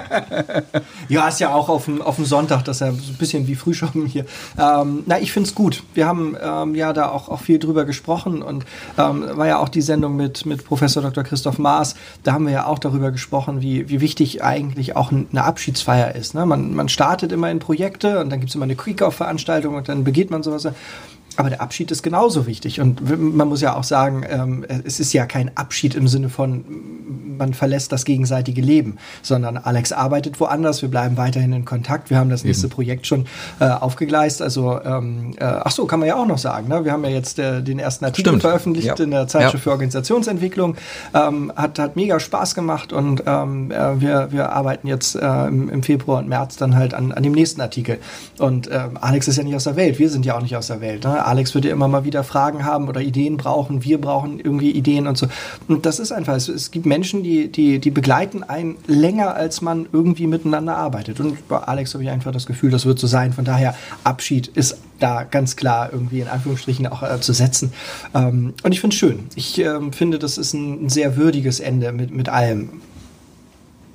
[1.10, 3.48] ja, ist ja auch auf dem, auf dem Sonntag, das ist ja so ein bisschen
[3.48, 4.26] wie Frühschoppen hier.
[4.58, 5.84] Ähm, na, ich finde es gut.
[5.94, 8.66] Wir haben ähm, ja da auch, auch viel drüber gesprochen und
[8.98, 11.24] ähm, war ja auch die Sendung mit, mit Professor Dr.
[11.24, 11.96] Christoph Maas.
[12.24, 16.34] Da haben wir ja auch darüber gesprochen, wie, wie wichtig eigentlich auch eine Abschiedsfeier ist.
[16.34, 16.46] Ne?
[16.46, 20.04] Man, man startet immer in Projekte und dann gibt es immer eine Quick-Off-Veranstaltung und dann
[20.04, 20.68] begeht man sowas.
[21.38, 22.80] Aber der Abschied ist genauso wichtig.
[22.80, 26.64] Und man muss ja auch sagen, ähm, es ist ja kein Abschied im Sinne von,
[27.38, 32.10] man verlässt das gegenseitige Leben, sondern Alex arbeitet woanders, wir bleiben weiterhin in Kontakt.
[32.10, 32.76] Wir haben das nächste Eben.
[32.76, 33.26] Projekt schon
[33.60, 34.42] äh, aufgegleist.
[34.42, 36.68] Also, ähm, äh, ach so, kann man ja auch noch sagen.
[36.68, 36.86] Ne?
[36.86, 38.42] Wir haben ja jetzt äh, den ersten Artikel Stimmt.
[38.42, 39.04] veröffentlicht ja.
[39.04, 39.60] in der Zeitschrift ja.
[39.60, 40.76] für Organisationsentwicklung.
[41.14, 45.70] Ähm, hat, hat mega Spaß gemacht und ähm, äh, wir, wir arbeiten jetzt äh, im,
[45.70, 48.00] im, Februar und März dann halt an, an dem nächsten Artikel.
[48.40, 50.68] Und ähm, Alex ist ja nicht aus der Welt, wir sind ja auch nicht aus
[50.68, 51.04] der Welt.
[51.04, 51.23] Ne?
[51.24, 55.08] Alex wird ja immer mal wieder Fragen haben oder Ideen brauchen, wir brauchen irgendwie Ideen
[55.08, 55.28] und so.
[55.68, 59.62] Und das ist einfach, es, es gibt Menschen, die, die, die begleiten einen länger, als
[59.62, 61.20] man irgendwie miteinander arbeitet.
[61.20, 63.34] Und bei Alex habe ich einfach das Gefühl, das wird so sein.
[63.34, 67.74] Von daher, Abschied ist da ganz klar irgendwie in Anführungsstrichen auch äh, zu setzen.
[68.14, 69.20] Ähm, und ich finde es schön.
[69.36, 72.70] Ich ähm, finde, das ist ein, sehr würdiges Ende mit, mit allem.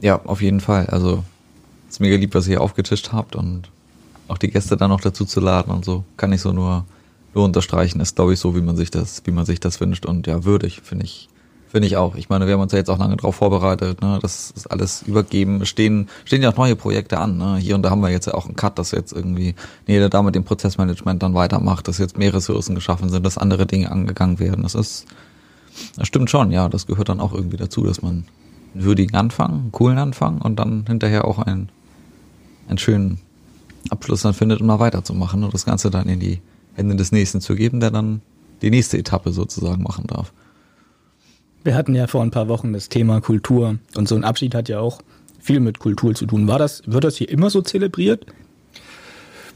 [0.01, 0.87] Ja, auf jeden Fall.
[0.87, 1.24] Also,
[1.89, 3.70] es ist mega lieb, was ihr aufgetischt habt und
[4.29, 6.05] auch die Gäste dann noch dazu zu laden und so.
[6.16, 6.85] Kann ich so nur
[7.35, 10.07] nur unterstreichen, ist, glaube ich, so, wie man sich das, wie man sich das wünscht
[10.07, 11.29] und ja, würdig, finde ich.
[11.68, 12.14] Finde ich auch.
[12.14, 14.18] Ich meine, wir haben uns ja jetzt auch lange darauf vorbereitet, ne?
[14.22, 15.66] Das ist alles übergeben.
[15.66, 17.37] Stehen, stehen ja auch neue Projekte an.
[17.37, 17.59] Ne?
[17.59, 19.55] Hier und da haben wir jetzt ja auch einen Cut, dass jetzt irgendwie
[19.87, 23.66] jeder da mit dem Prozessmanagement dann weitermacht, dass jetzt mehr Ressourcen geschaffen sind, dass andere
[23.66, 24.62] Dinge angegangen werden.
[24.62, 25.05] Das ist,
[25.97, 26.70] das stimmt schon, ja.
[26.70, 28.24] Das gehört dann auch irgendwie dazu, dass man
[28.74, 31.68] einen würdigen Anfang, einen coolen Anfang und dann hinterher auch einen,
[32.66, 33.18] einen schönen
[33.91, 36.41] Abschluss dann findet, um mal weiterzumachen und das Ganze dann in die
[36.79, 38.22] Ende des nächsten zu geben, der dann
[38.62, 40.33] die nächste Etappe sozusagen machen darf.
[41.64, 44.68] Wir hatten ja vor ein paar Wochen das Thema Kultur und so ein Abschied hat
[44.68, 45.03] ja auch
[45.41, 46.49] viel mit Kultur zu tun.
[46.49, 48.26] War das, wird das hier immer so zelebriert?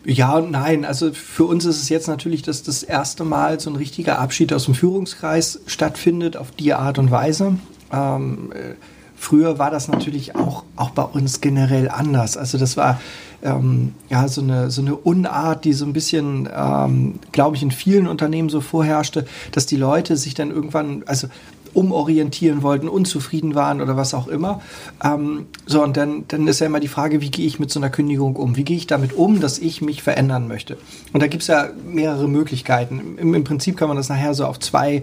[0.04, 0.84] Ja und nein.
[0.84, 4.52] Also für uns ist es jetzt natürlich, dass das erste Mal so ein richtiger Abschied
[4.52, 7.58] aus dem Führungskreis stattfindet, auf die Art und Weise.
[7.92, 8.74] Ähm, äh,
[9.16, 12.36] früher war das natürlich auch, auch bei uns generell anders.
[12.36, 13.00] Also das war
[13.42, 17.70] ähm, ja so eine, so eine Unart, die so ein bisschen, ähm, glaube ich, in
[17.70, 21.28] vielen Unternehmen so vorherrschte, dass die Leute sich dann irgendwann, also
[21.74, 24.60] umorientieren wollten, unzufrieden waren oder was auch immer.
[25.02, 27.80] Ähm, so, und dann, dann ist ja immer die Frage, wie gehe ich mit so
[27.80, 28.56] einer Kündigung um?
[28.56, 30.76] Wie gehe ich damit um, dass ich mich verändern möchte?
[31.12, 33.16] Und da gibt es ja mehrere Möglichkeiten.
[33.18, 35.02] Im, Im Prinzip kann man das nachher so auf zwei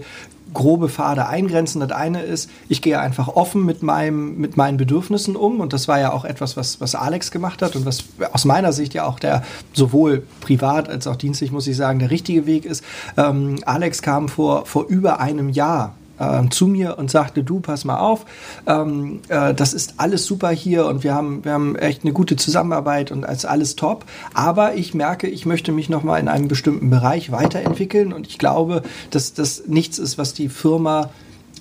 [0.54, 1.80] grobe Pfade eingrenzen.
[1.80, 5.60] Das eine ist, ich gehe einfach offen mit, meinem, mit meinen Bedürfnissen um.
[5.60, 8.72] Und das war ja auch etwas, was, was Alex gemacht hat und was aus meiner
[8.72, 9.42] Sicht ja auch der
[9.72, 12.84] sowohl privat als auch dienstlich, muss ich sagen, der richtige Weg ist.
[13.16, 17.84] Ähm, Alex kam vor, vor über einem Jahr ähm, zu mir und sagte, du, pass
[17.84, 18.26] mal auf,
[18.66, 22.36] ähm, äh, das ist alles super hier und wir haben, wir haben echt eine gute
[22.36, 24.04] Zusammenarbeit und ist alles top.
[24.34, 28.82] Aber ich merke, ich möchte mich nochmal in einem bestimmten Bereich weiterentwickeln und ich glaube,
[29.10, 31.10] dass das nichts ist, was die Firma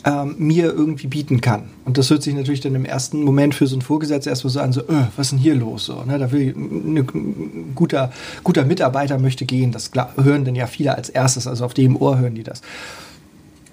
[0.05, 1.69] ähm, mir irgendwie bieten kann.
[1.83, 4.59] Und das hört sich natürlich dann im ersten Moment für so einen Vorgesetzten erstmal so
[4.61, 5.85] an, so, äh, was ist denn hier los?
[5.85, 6.17] So, ne?
[6.17, 8.11] Da will ein guter,
[8.43, 9.71] guter Mitarbeiter möchte gehen.
[9.71, 12.61] Das hören dann ja viele als erstes, also auf dem Ohr hören die das.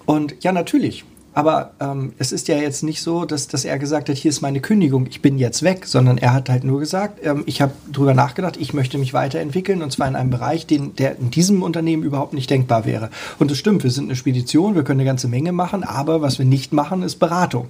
[0.07, 1.03] Und ja, natürlich.
[1.37, 4.41] Aber ähm, es ist ja jetzt nicht so, dass, dass er gesagt hat, hier ist
[4.41, 7.73] meine Kündigung, ich bin jetzt weg, sondern er hat halt nur gesagt, ähm, ich habe
[7.91, 11.61] drüber nachgedacht, ich möchte mich weiterentwickeln und zwar in einem Bereich, den, der in diesem
[11.61, 13.11] Unternehmen überhaupt nicht denkbar wäre.
[13.37, 16.39] Und das stimmt, wir sind eine Spedition, wir können eine ganze Menge machen, aber was
[16.39, 17.67] wir nicht machen, ist Beratung.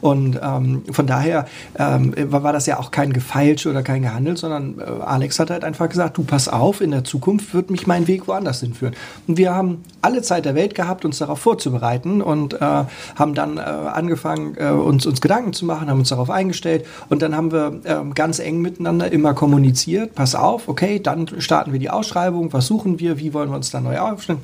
[0.00, 1.44] Und ähm, von daher
[1.78, 5.64] ähm, war das ja auch kein Gefeilsche oder kein Gehandel, sondern äh, Alex hat halt
[5.64, 8.94] einfach gesagt, du pass auf, in der Zukunft wird mich mein Weg woanders hinführen.
[9.26, 12.84] Und wir haben alle Zeit der Welt gehabt, uns darauf vorzubereiten und äh,
[13.16, 17.22] haben dann äh, angefangen, äh, uns, uns Gedanken zu machen, haben uns darauf eingestellt und
[17.22, 20.14] dann haben wir äh, ganz eng miteinander immer kommuniziert.
[20.14, 23.70] Pass auf, okay, dann starten wir die Ausschreibung, was suchen wir, wie wollen wir uns
[23.70, 24.40] dann neu aufstellen.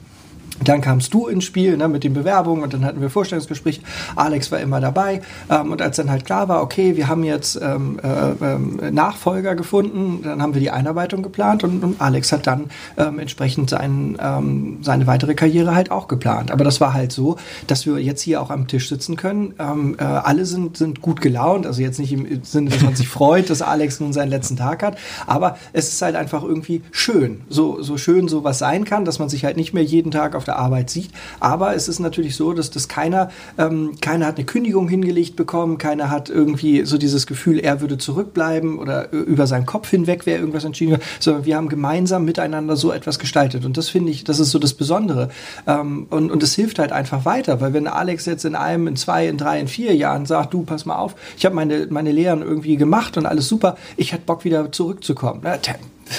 [0.64, 3.80] Dann kamst du ins Spiel ne, mit den Bewerbungen und dann hatten wir Vorstellungsgespräche.
[4.14, 5.20] Alex war immer dabei.
[5.50, 9.54] Ähm, und als dann halt klar war, okay, wir haben jetzt ähm, äh, äh, Nachfolger
[9.54, 14.16] gefunden, dann haben wir die Einarbeitung geplant und, und Alex hat dann ähm, entsprechend sein,
[14.20, 16.50] ähm, seine weitere Karriere halt auch geplant.
[16.50, 17.36] Aber das war halt so,
[17.66, 19.54] dass wir jetzt hier auch am Tisch sitzen können.
[19.59, 23.09] Ähm, äh, alle sind, sind gut gelaunt, also jetzt nicht im Sinne, dass man sich
[23.09, 27.42] freut, dass Alex nun seinen letzten Tag hat, aber es ist halt einfach irgendwie schön.
[27.48, 30.45] So, so schön sowas sein kann, dass man sich halt nicht mehr jeden Tag auf
[30.47, 31.11] der Arbeit sieht.
[31.40, 35.78] Aber es ist natürlich so, dass das keiner, ähm, keiner hat eine Kündigung hingelegt bekommen,
[35.78, 40.38] keiner hat irgendwie so dieses Gefühl, er würde zurückbleiben oder über seinen Kopf hinweg wäre
[40.38, 43.64] irgendwas entschieden, sondern wir haben gemeinsam miteinander so etwas gestaltet.
[43.64, 45.30] Und das finde ich, das ist so das Besondere.
[45.66, 48.97] Ähm, und, und es hilft halt einfach weiter, weil wenn Alex jetzt in einem, in
[48.97, 52.12] zwei, in drei, in vier Jahren sagt, du, pass mal auf, ich habe meine, meine
[52.12, 55.40] Lehren irgendwie gemacht und alles super, ich hätte Bock wieder zurückzukommen.
[55.42, 55.57] Na,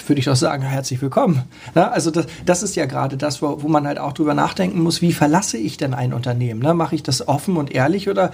[0.08, 1.44] würde ich doch sagen, herzlich willkommen.
[1.76, 4.82] Ja, also das, das ist ja gerade das, wo, wo man halt auch drüber nachdenken
[4.82, 6.62] muss, wie verlasse ich denn ein Unternehmen?
[6.62, 6.74] Ne?
[6.74, 8.32] Mache ich das offen und ehrlich oder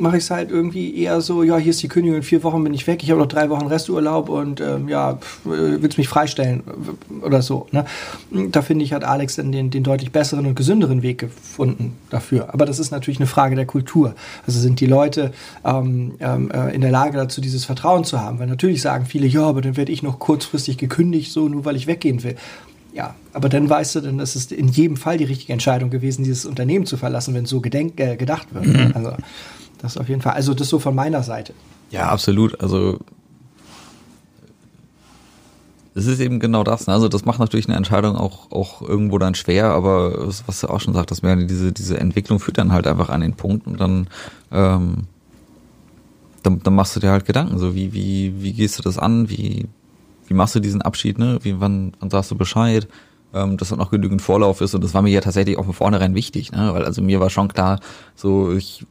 [0.00, 2.62] mache ich es halt irgendwie eher so, ja, hier ist die Kündigung, in vier Wochen
[2.62, 6.08] bin ich weg, ich habe noch drei Wochen Resturlaub und ähm, ja, äh, willst mich
[6.08, 6.62] freistellen
[7.22, 7.66] oder so.
[7.70, 7.84] Ne?
[8.50, 12.52] Da finde ich, hat Alex dann den, den deutlich besseren und gesünderen Weg gefunden dafür.
[12.52, 14.14] Aber das ist natürlich eine Frage der Kultur.
[14.46, 15.32] Also sind die Leute
[15.64, 18.38] ähm, ähm, äh, in der Lage dazu, dieses Vertrauen zu haben?
[18.38, 21.76] Weil natürlich sagen viele, ja, aber dann werde ich noch kurzfristig gekündigt, so nur weil
[21.76, 22.36] ich weggehen will.
[22.92, 26.24] Ja, aber dann weißt du, dann ist es in jedem Fall die richtige Entscheidung gewesen,
[26.24, 28.66] dieses Unternehmen zu verlassen, wenn so gedenk, äh, gedacht wird.
[28.66, 28.92] Mhm.
[28.94, 29.12] Also
[29.78, 30.34] das auf jeden Fall.
[30.34, 31.54] Also das so von meiner Seite.
[31.90, 32.60] Ja, absolut.
[32.60, 32.98] Also
[35.98, 36.86] es ist eben genau das.
[36.86, 36.92] Ne?
[36.92, 40.80] Also das macht natürlich eine Entscheidung auch, auch irgendwo dann schwer, aber was du auch
[40.80, 44.06] schon sagtest, diese, diese Entwicklung führt dann halt einfach an den Punkt und dann,
[44.52, 45.06] ähm,
[46.42, 49.28] dann, dann machst du dir halt Gedanken, so wie, wie, wie gehst du das an,
[49.28, 49.66] wie,
[50.28, 51.38] wie machst du diesen Abschied, ne?
[51.42, 52.86] Wie, wann, wann sagst du Bescheid?
[53.34, 55.74] Ähm, dass dann auch genügend Vorlauf ist und das war mir ja tatsächlich auch von
[55.74, 56.72] vornherein wichtig, ne?
[56.72, 57.80] Weil also mir war schon klar,
[58.14, 58.86] so ich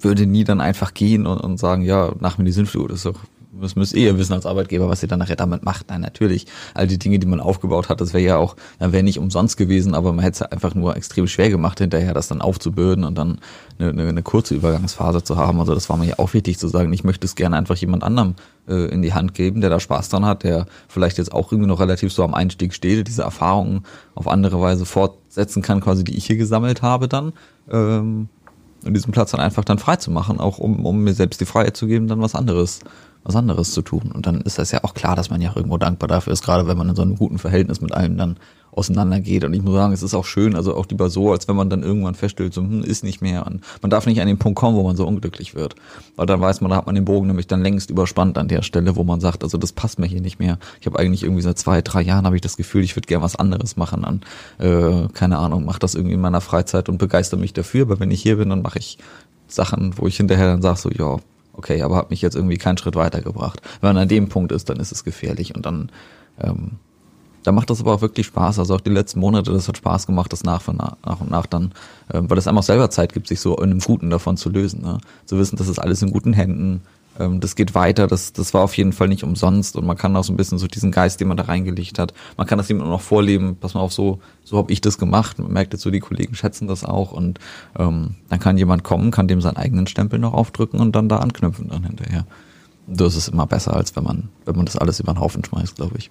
[0.00, 3.06] würde nie dann einfach gehen und, und sagen, ja, nach mir die Sinnflut, das ist
[3.06, 3.20] doch
[3.60, 5.88] das müsst ihr ja wissen als Arbeitgeber, was ihr dann nachher damit macht.
[5.88, 6.46] Nein, natürlich.
[6.74, 9.56] All die Dinge, die man aufgebaut hat, das wäre ja auch, dann wäre nicht umsonst
[9.56, 13.16] gewesen, aber man hätte es einfach nur extrem schwer gemacht, hinterher das dann aufzubürden und
[13.16, 13.38] dann
[13.78, 15.60] eine, eine, eine kurze Übergangsphase zu haben.
[15.60, 18.04] Also das war mir ja auch wichtig zu sagen, ich möchte es gerne einfach jemand
[18.04, 18.34] anderem
[18.68, 21.68] äh, in die Hand geben, der da Spaß dran hat, der vielleicht jetzt auch irgendwie
[21.68, 23.84] noch relativ so am Einstieg steht, diese Erfahrungen
[24.14, 27.32] auf andere Weise fortsetzen kann, quasi die ich hier gesammelt habe dann.
[27.70, 28.28] Ähm,
[28.86, 31.46] und diesen Platz dann einfach dann frei zu machen, auch um, um mir selbst die
[31.46, 32.80] Freiheit zu geben, dann was anderes
[33.26, 34.12] was anderes zu tun.
[34.14, 36.68] Und dann ist das ja auch klar, dass man ja irgendwo dankbar dafür ist, gerade
[36.68, 38.36] wenn man in so einem guten Verhältnis mit allem dann
[38.76, 39.42] auseinandergeht.
[39.44, 41.70] Und ich muss sagen, es ist auch schön, also auch lieber so, als wenn man
[41.70, 43.46] dann irgendwann feststellt, so, hm, ist nicht mehr.
[43.46, 45.74] Und man darf nicht an den Punkt kommen, wo man so unglücklich wird.
[46.14, 48.62] Weil dann weiß man, da hat man den Bogen nämlich dann längst überspannt an der
[48.62, 50.58] Stelle, wo man sagt, also das passt mir hier nicht mehr.
[50.80, 53.24] Ich habe eigentlich irgendwie seit zwei, drei Jahren habe ich das Gefühl, ich würde gerne
[53.24, 54.20] was anderes machen an,
[54.58, 57.82] äh, keine Ahnung, mache das irgendwie in meiner Freizeit und begeister mich dafür.
[57.82, 58.98] Aber wenn ich hier bin, dann mache ich
[59.48, 61.16] Sachen, wo ich hinterher dann sage, so, ja,
[61.54, 63.62] okay, aber hat mich jetzt irgendwie keinen Schritt weitergebracht.
[63.80, 65.90] Wenn man an dem Punkt ist, dann ist es gefährlich und dann
[66.40, 66.72] ähm,
[67.46, 68.58] da macht das aber auch wirklich Spaß.
[68.58, 71.30] Also auch die letzten Monate, das hat Spaß gemacht, das nach, und nach, nach und
[71.30, 71.72] nach dann,
[72.12, 74.50] äh, weil es einem auch selber Zeit gibt, sich so in einem Guten davon zu
[74.50, 74.82] lösen.
[74.82, 74.98] Ne?
[75.26, 76.82] Zu wissen, das ist alles in guten Händen,
[77.20, 80.16] ähm, das geht weiter, das, das war auf jeden Fall nicht umsonst und man kann
[80.16, 82.68] auch so ein bisschen so diesen Geist, den man da reingelegt hat, man kann das
[82.68, 85.38] jemandem noch vorleben, pass mal auf, so, so habe ich das gemacht.
[85.38, 87.38] Man merkt jetzt so, die Kollegen schätzen das auch und
[87.78, 91.18] ähm, dann kann jemand kommen, kann dem seinen eigenen Stempel noch aufdrücken und dann da
[91.18, 92.26] anknüpfen dann hinterher.
[92.86, 95.76] Das ist immer besser, als wenn man, wenn man das alles über den Haufen schmeißt,
[95.76, 96.10] glaube ich.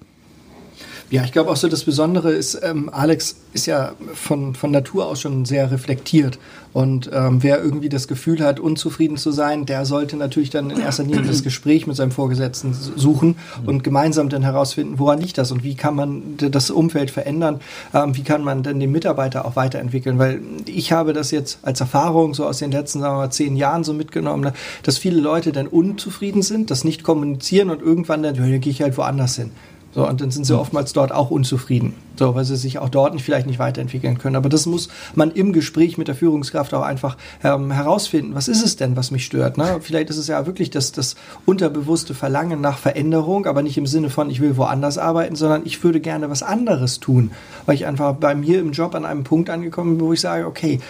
[1.12, 5.06] Ja, ich glaube auch so, das Besondere ist, ähm, Alex ist ja von, von Natur
[5.06, 6.40] aus schon sehr reflektiert.
[6.74, 10.80] Und ähm, wer irgendwie das Gefühl hat, unzufrieden zu sein, der sollte natürlich dann in
[10.80, 15.52] erster Linie das Gespräch mit seinem Vorgesetzten suchen und gemeinsam dann herausfinden, woran liegt das
[15.52, 17.62] und wie kann man das Umfeld verändern,
[17.94, 20.18] ähm, wie kann man denn den Mitarbeiter auch weiterentwickeln.
[20.18, 23.56] Weil ich habe das jetzt als Erfahrung so aus den letzten, sagen wir mal, zehn
[23.56, 28.24] Jahren so mitgenommen, ne, dass viele Leute dann unzufrieden sind, das nicht kommunizieren und irgendwann
[28.24, 29.52] dann, ja, dann gehe ich halt woanders hin.
[29.96, 30.60] So, und dann sind sie hm.
[30.60, 31.94] oftmals dort auch unzufrieden.
[32.18, 34.36] So, weil sie sich auch dort nicht, vielleicht nicht weiterentwickeln können.
[34.36, 37.16] Aber das muss man im Gespräch mit der Führungskraft auch einfach
[37.46, 38.36] ähm, herausfinden.
[38.36, 39.58] Was ist es denn, was mich stört?
[39.58, 39.78] Ne?
[39.80, 41.16] Vielleicht ist es ja wirklich das, das
[41.46, 45.82] unterbewusste Verlangen nach Veränderung, aber nicht im Sinne von, ich will woanders arbeiten, sondern ich
[45.82, 47.32] würde gerne was anderes tun.
[47.66, 50.46] Weil ich einfach bei mir im Job an einem Punkt angekommen bin, wo ich sage,
[50.46, 50.82] okay,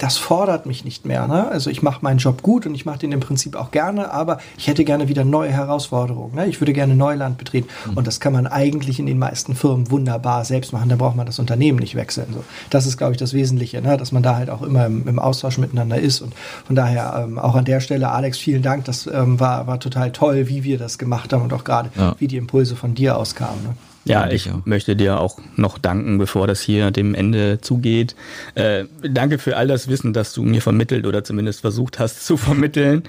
[0.00, 1.28] das fordert mich nicht mehr.
[1.28, 1.46] Ne?
[1.48, 4.38] Also ich mache meinen Job gut und ich mache den im Prinzip auch gerne, aber
[4.56, 6.34] ich hätte gerne wieder neue Herausforderungen.
[6.34, 6.46] Ne?
[6.46, 7.68] Ich würde gerne Neuland betreten.
[7.86, 7.98] Mhm.
[7.98, 10.88] Und das kann man eigentlich in den meisten Firmen wunderbar selbst machen.
[10.88, 12.28] Da braucht man das Unternehmen nicht wechseln.
[12.32, 12.42] So.
[12.70, 13.98] Das ist, glaube ich, das Wesentliche, ne?
[13.98, 16.22] dass man da halt auch immer im, im Austausch miteinander ist.
[16.22, 16.32] Und
[16.66, 18.86] von daher ähm, auch an der Stelle, Alex, vielen Dank.
[18.86, 22.14] Das ähm, war, war total toll, wie wir das gemacht haben und auch gerade, ja.
[22.18, 23.62] wie die Impulse von dir auskamen.
[23.62, 23.74] Ne?
[24.04, 28.14] Ja, ich möchte dir auch noch danken, bevor das hier dem Ende zugeht.
[28.54, 32.36] Äh, danke für all das Wissen, das du mir vermittelt oder zumindest versucht hast zu
[32.38, 33.02] vermitteln.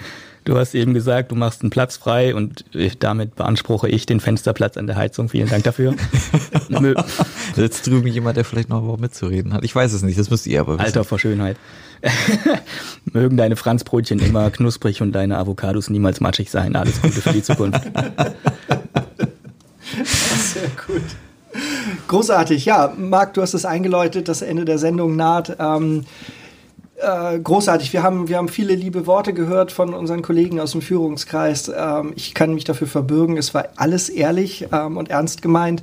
[0.43, 2.65] Du hast eben gesagt, du machst einen Platz frei und
[2.99, 5.29] damit beanspruche ich den Fensterplatz an der Heizung.
[5.29, 5.93] Vielen Dank dafür.
[7.55, 9.63] Sitzt drüben jemand, der vielleicht noch überhaupt mitzureden hat.
[9.63, 10.85] Ich weiß es nicht, das müsst ihr aber wissen.
[10.85, 11.57] Alter vor Schönheit.
[13.05, 16.75] Mögen deine Franzbrötchen immer knusprig und deine Avocados niemals matschig sein.
[16.75, 17.81] Alles Gute für die Zukunft.
[20.87, 21.01] Gut.
[22.07, 22.65] Großartig.
[22.65, 25.57] Ja, Marc, du hast es eingeläutet, das Ende der Sendung naht.
[25.59, 26.05] Ähm,
[27.01, 27.93] äh, großartig.
[27.93, 31.71] Wir haben, wir haben viele liebe Worte gehört von unseren Kollegen aus dem Führungskreis.
[31.75, 33.37] Ähm, ich kann mich dafür verbürgen.
[33.37, 35.81] Es war alles ehrlich ähm, und ernst gemeint.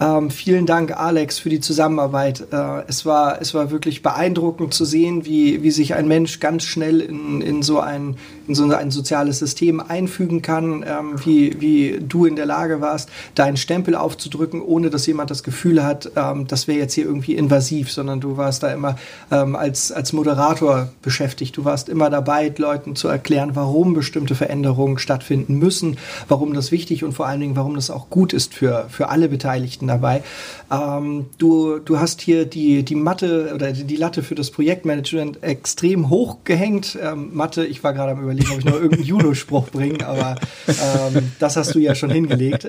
[0.00, 2.46] Ähm, vielen Dank, Alex, für die Zusammenarbeit.
[2.52, 6.64] Äh, es, war, es war wirklich beeindruckend zu sehen, wie, wie sich ein Mensch ganz
[6.64, 8.16] schnell in, in, so, ein,
[8.46, 13.10] in so ein soziales System einfügen kann, ähm, wie, wie du in der Lage warst,
[13.34, 17.34] deinen Stempel aufzudrücken, ohne dass jemand das Gefühl hat, ähm, das wäre jetzt hier irgendwie
[17.34, 18.96] invasiv, sondern du warst da immer
[19.30, 21.56] ähm, als, als Moderator Moderator beschäftigt.
[21.56, 25.96] Du warst immer dabei, Leuten zu erklären, warum bestimmte Veränderungen stattfinden müssen,
[26.28, 29.28] warum das wichtig und vor allen Dingen, warum das auch gut ist für, für alle
[29.28, 30.22] Beteiligten dabei.
[30.70, 36.10] Ähm, du, du hast hier die, die Matte oder die Latte für das Projektmanagement extrem
[36.10, 36.98] hoch gehängt.
[37.00, 40.36] Ähm, Mathe, ich war gerade am überlegen, ob ich noch irgendeinen Judo-Spruch bringe, aber
[40.68, 42.68] ähm, das hast du ja schon hingelegt.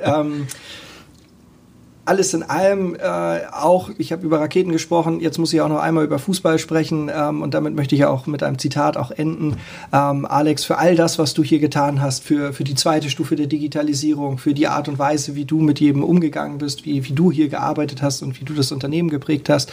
[2.11, 5.79] Alles in allem äh, auch, ich habe über Raketen gesprochen, jetzt muss ich auch noch
[5.79, 9.55] einmal über Fußball sprechen ähm, und damit möchte ich auch mit einem Zitat auch enden.
[9.93, 13.37] Ähm, Alex, für all das, was du hier getan hast, für, für die zweite Stufe
[13.37, 17.13] der Digitalisierung, für die Art und Weise, wie du mit jedem umgegangen bist, wie, wie
[17.13, 19.71] du hier gearbeitet hast und wie du das Unternehmen geprägt hast.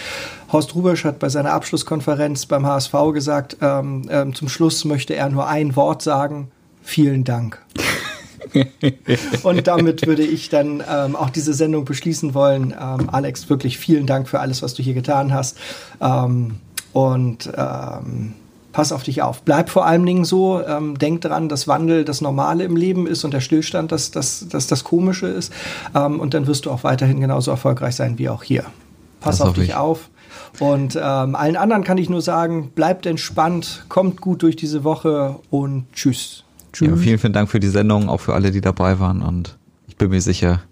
[0.53, 5.29] Horst Rubesch hat bei seiner Abschlusskonferenz beim HSV gesagt, ähm, ähm, zum Schluss möchte er
[5.29, 6.53] nur ein Wort sagen,
[6.85, 7.61] vielen Dank.
[9.43, 12.73] und damit würde ich dann ähm, auch diese Sendung beschließen wollen.
[12.73, 15.59] Ähm, Alex, wirklich vielen Dank für alles, was du hier getan hast.
[16.01, 16.57] Ähm,
[16.93, 18.35] und ähm,
[18.73, 19.43] pass auf dich auf.
[19.43, 20.63] Bleib vor allen Dingen so.
[20.65, 24.47] Ähm, denk dran, dass Wandel das Normale im Leben ist und der Stillstand das, das,
[24.49, 25.53] das, das Komische ist.
[25.95, 28.65] Ähm, und dann wirst du auch weiterhin genauso erfolgreich sein wie auch hier.
[29.21, 29.75] Pass das auf dich ich.
[29.75, 30.11] auf.
[30.61, 35.37] Und ähm, allen anderen kann ich nur sagen, bleibt entspannt, kommt gut durch diese Woche
[35.51, 36.45] und tschüss.
[36.79, 36.89] Tschüss.
[36.89, 39.23] Ja, vielen, vielen Dank für die Sendung, auch für alle, die dabei waren.
[39.23, 39.59] Und
[39.89, 40.63] ich bin mir sicher,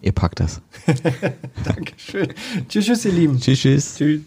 [0.00, 0.62] ihr packt das.
[1.64, 2.28] Dankeschön.
[2.68, 3.40] Tschüss, tschüss, ihr Lieben.
[3.40, 3.96] Tschüss, tschüss.
[3.96, 4.20] Tschüss.